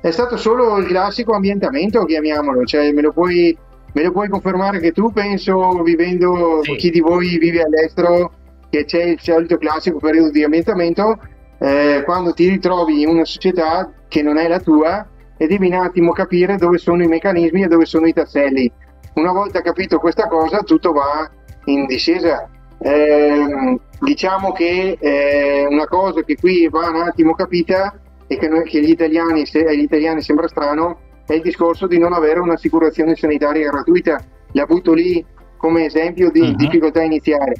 [0.00, 3.56] È stato solo il classico ambientamento, chiamiamolo, cioè me lo puoi,
[3.94, 6.76] me lo puoi confermare che tu penso, vivendo, sì.
[6.76, 8.32] chi di voi vive all'estero,
[8.68, 11.18] che c'è il solito classico periodo di ambientamento,
[11.58, 15.06] eh, quando ti ritrovi in una società che non è la tua
[15.36, 18.70] e devi un attimo capire dove sono i meccanismi e dove sono i tasselli.
[19.14, 21.30] Una volta capito questa cosa, tutto va
[21.64, 22.48] in discesa.
[22.80, 28.64] Eh, diciamo che eh, una cosa che qui va un attimo capita e che, noi,
[28.64, 33.14] che gli italiani, se, agli italiani sembra strano è il discorso di non avere un'assicurazione
[33.14, 34.20] sanitaria gratuita.
[34.52, 35.24] La butto lì
[35.56, 36.54] come esempio di uh-huh.
[36.54, 37.54] difficoltà iniziale.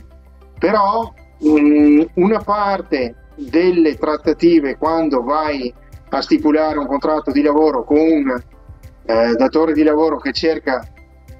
[0.58, 5.72] Però mh, mm, una parte delle trattative quando vai
[6.10, 8.42] a stipulare un contratto di lavoro con un
[9.04, 10.86] eh, datore di lavoro che cerca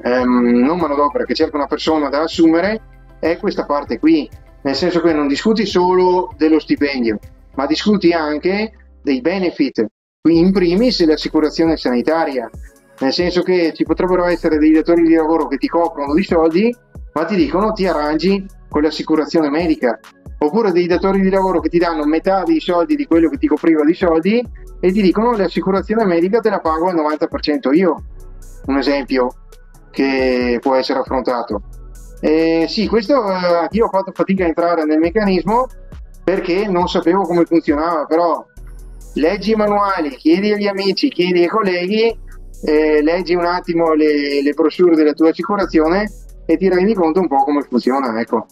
[0.03, 2.81] ehm, non manodopera, che cerca una persona da assumere,
[3.19, 4.29] è questa parte qui,
[4.63, 7.19] nel senso che non discuti solo dello stipendio,
[7.55, 8.73] ma discuti anche
[9.03, 9.87] dei benefit,
[10.21, 12.49] qui in primis l'assicurazione sanitaria,
[13.01, 16.75] nel senso che ci potrebbero essere dei datori di lavoro che ti coprono di soldi,
[17.15, 19.99] ma ti dicono ti arrangi con l'assicurazione medica,
[20.39, 23.47] oppure dei datori di lavoro che ti danno metà dei soldi di quello che ti
[23.47, 24.45] copriva di soldi
[24.81, 28.05] e ti dicono l'assicurazione medica te la pago al 90% io.
[28.67, 29.29] Un esempio
[29.91, 31.63] che può essere affrontato.
[32.21, 35.67] Eh, sì, questo eh, anch'io ho fatto fatica a entrare nel meccanismo
[36.25, 38.45] perché non sapevo come funzionava, però
[39.15, 42.17] leggi i manuali, chiedi agli amici, chiedi ai colleghi,
[42.65, 46.11] eh, leggi un attimo le, le brochure della tua assicurazione
[46.45, 48.47] e ti rendi conto un po' come funziona, ecco.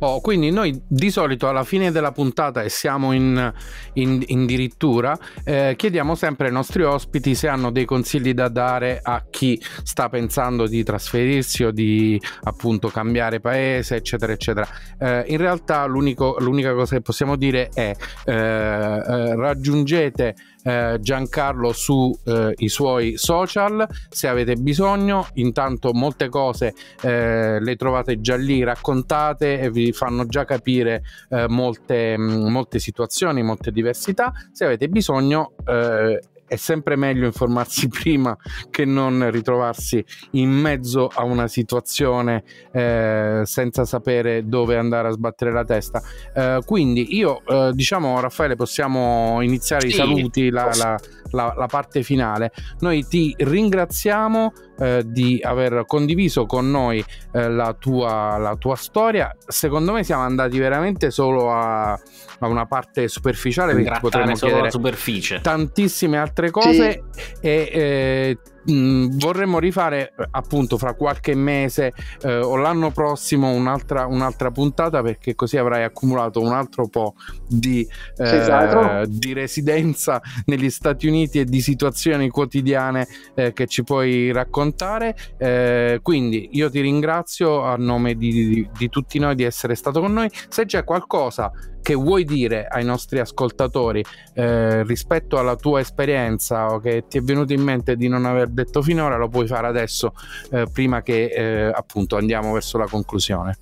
[0.00, 3.52] Oh, quindi noi di solito alla fine della puntata e siamo in,
[3.94, 9.00] in, in dirittura eh, chiediamo sempre ai nostri ospiti se hanno dei consigli da dare
[9.02, 14.68] a chi sta pensando di trasferirsi o di appunto cambiare paese eccetera eccetera.
[14.98, 20.34] Eh, in realtà l'unica cosa che possiamo dire è eh, eh raggiungete
[20.66, 23.86] eh, Giancarlo sui eh, suoi social.
[24.08, 30.26] Se avete bisogno intanto molte cose eh, le trovate già lì raccontate e vi fanno
[30.26, 34.32] già capire eh, molte, mm, molte situazioni molte diversità.
[34.52, 38.36] Se avete bisogno eh, è sempre meglio informarsi prima
[38.70, 45.52] che non ritrovarsi in mezzo a una situazione eh, senza sapere dove andare a sbattere
[45.52, 46.02] la testa.
[46.34, 49.88] Eh, quindi io, eh, diciamo, Raffaele, possiamo iniziare sì.
[49.88, 50.98] i saluti, la, la,
[51.30, 52.52] la, la, parte finale.
[52.80, 59.34] Noi ti ringraziamo eh, di aver condiviso con noi eh, la tua, la, tua, storia.
[59.46, 64.70] Secondo me siamo andati veramente solo a, a una parte superficiale perché potremmo solo la
[64.70, 65.40] superficie.
[65.40, 67.22] tantissime altre cose sì.
[67.40, 71.92] e eh, mh, mm, vorremmo rifare appunto fra qualche mese
[72.22, 77.14] eh, o l'anno prossimo un'altra, un'altra, puntata perché così avrai accumulato un altro po'
[77.46, 77.86] di,
[78.16, 79.06] eh, esatto.
[79.08, 85.16] di residenza negli Stati Uniti e di situazioni quotidiane eh, che ci puoi raccontare.
[85.38, 90.00] Eh, quindi io ti ringrazio a nome di, di, di tutti noi di essere stato
[90.00, 90.30] con noi.
[90.48, 91.50] Se c'è qualcosa
[91.86, 97.20] che vuoi dire ai nostri ascoltatori eh, rispetto alla tua esperienza o che ti è
[97.20, 100.12] venuto in mente di non aver detto finora, lo puoi fare adesso
[100.50, 103.56] eh, prima che eh, appunto andiamo verso la conclusione.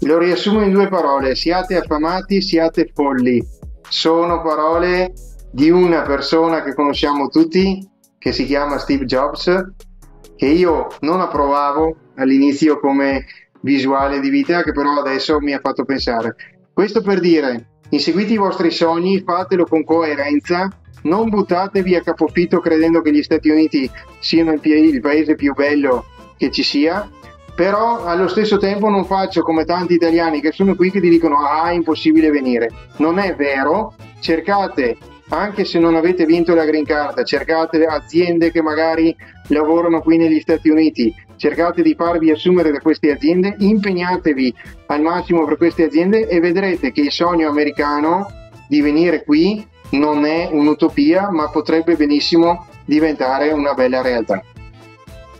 [0.00, 3.40] Lo riassumo in due parole, siate affamati, siate folli.
[3.88, 5.12] Sono parole
[5.52, 7.88] di una persona che conosciamo tutti,
[8.18, 9.64] che si chiama Steve Jobs,
[10.34, 13.26] che io non approvavo all'inizio come
[13.60, 16.34] visuale di vita, che però adesso mi ha fatto pensare.
[16.74, 20.68] Questo per dire, inseguite i vostri sogni, fatelo con coerenza,
[21.02, 26.04] non buttatevi a capofitto credendo che gli Stati Uniti siano il, il paese più bello
[26.36, 27.08] che ci sia,
[27.54, 31.46] però allo stesso tempo non faccio come tanti italiani che sono qui che ti dicono
[31.46, 32.68] ah è impossibile venire.
[32.96, 34.96] Non è vero, cercate
[35.28, 39.14] anche se non avete vinto la green card, cercate aziende che magari
[39.48, 44.54] lavorano qui negli Stati Uniti, cercate di farvi assumere da queste aziende, impegnatevi
[44.86, 48.26] al massimo per queste aziende e vedrete che il sogno americano
[48.68, 54.42] di venire qui non è un'utopia, ma potrebbe benissimo diventare una bella realtà.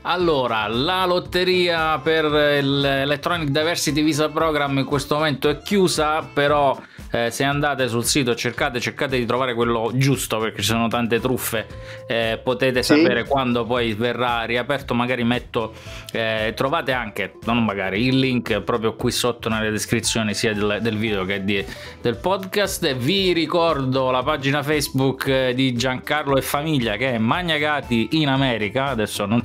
[0.06, 6.78] Allora, la lotteria per l'Electronic Diversity Visa Program in questo momento è chiusa, però
[7.10, 11.20] eh, se andate sul sito cercate, cercate di trovare quello giusto perché ci sono tante
[11.20, 11.66] truffe,
[12.06, 12.96] eh, potete sì.
[12.96, 15.72] sapere quando poi verrà riaperto, magari metto,
[16.12, 20.98] eh, trovate anche, non magari, il link proprio qui sotto nelle descrizioni sia del, del
[20.98, 21.64] video che di,
[22.02, 22.94] del podcast.
[22.96, 28.86] Vi ricordo la pagina Facebook eh, di Giancarlo e Famiglia che è Magnagati in America,
[28.86, 29.42] adesso non,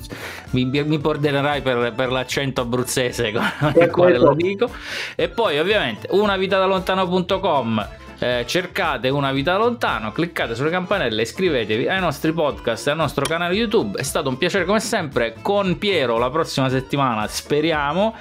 [0.50, 4.68] mi, mi perdonerai per, per l'accento abruzzese con il quale lo dico,
[5.14, 7.88] e poi ovviamente unavitadalontano.com
[8.20, 13.24] eh, cercate una vita lontano, cliccate sulle campanelle, iscrivetevi ai nostri podcast e al nostro
[13.24, 13.98] canale YouTube.
[13.98, 18.14] È stato un piacere come sempre con Piero la prossima settimana, speriamo.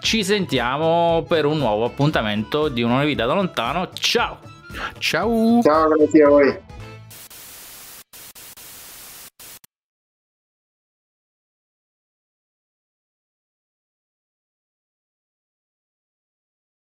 [0.00, 3.88] Ci sentiamo per un nuovo appuntamento di una vita da lontano.
[3.94, 4.38] Ciao!
[4.98, 5.62] Ciao!
[5.62, 6.77] Ciao, grazie a voi.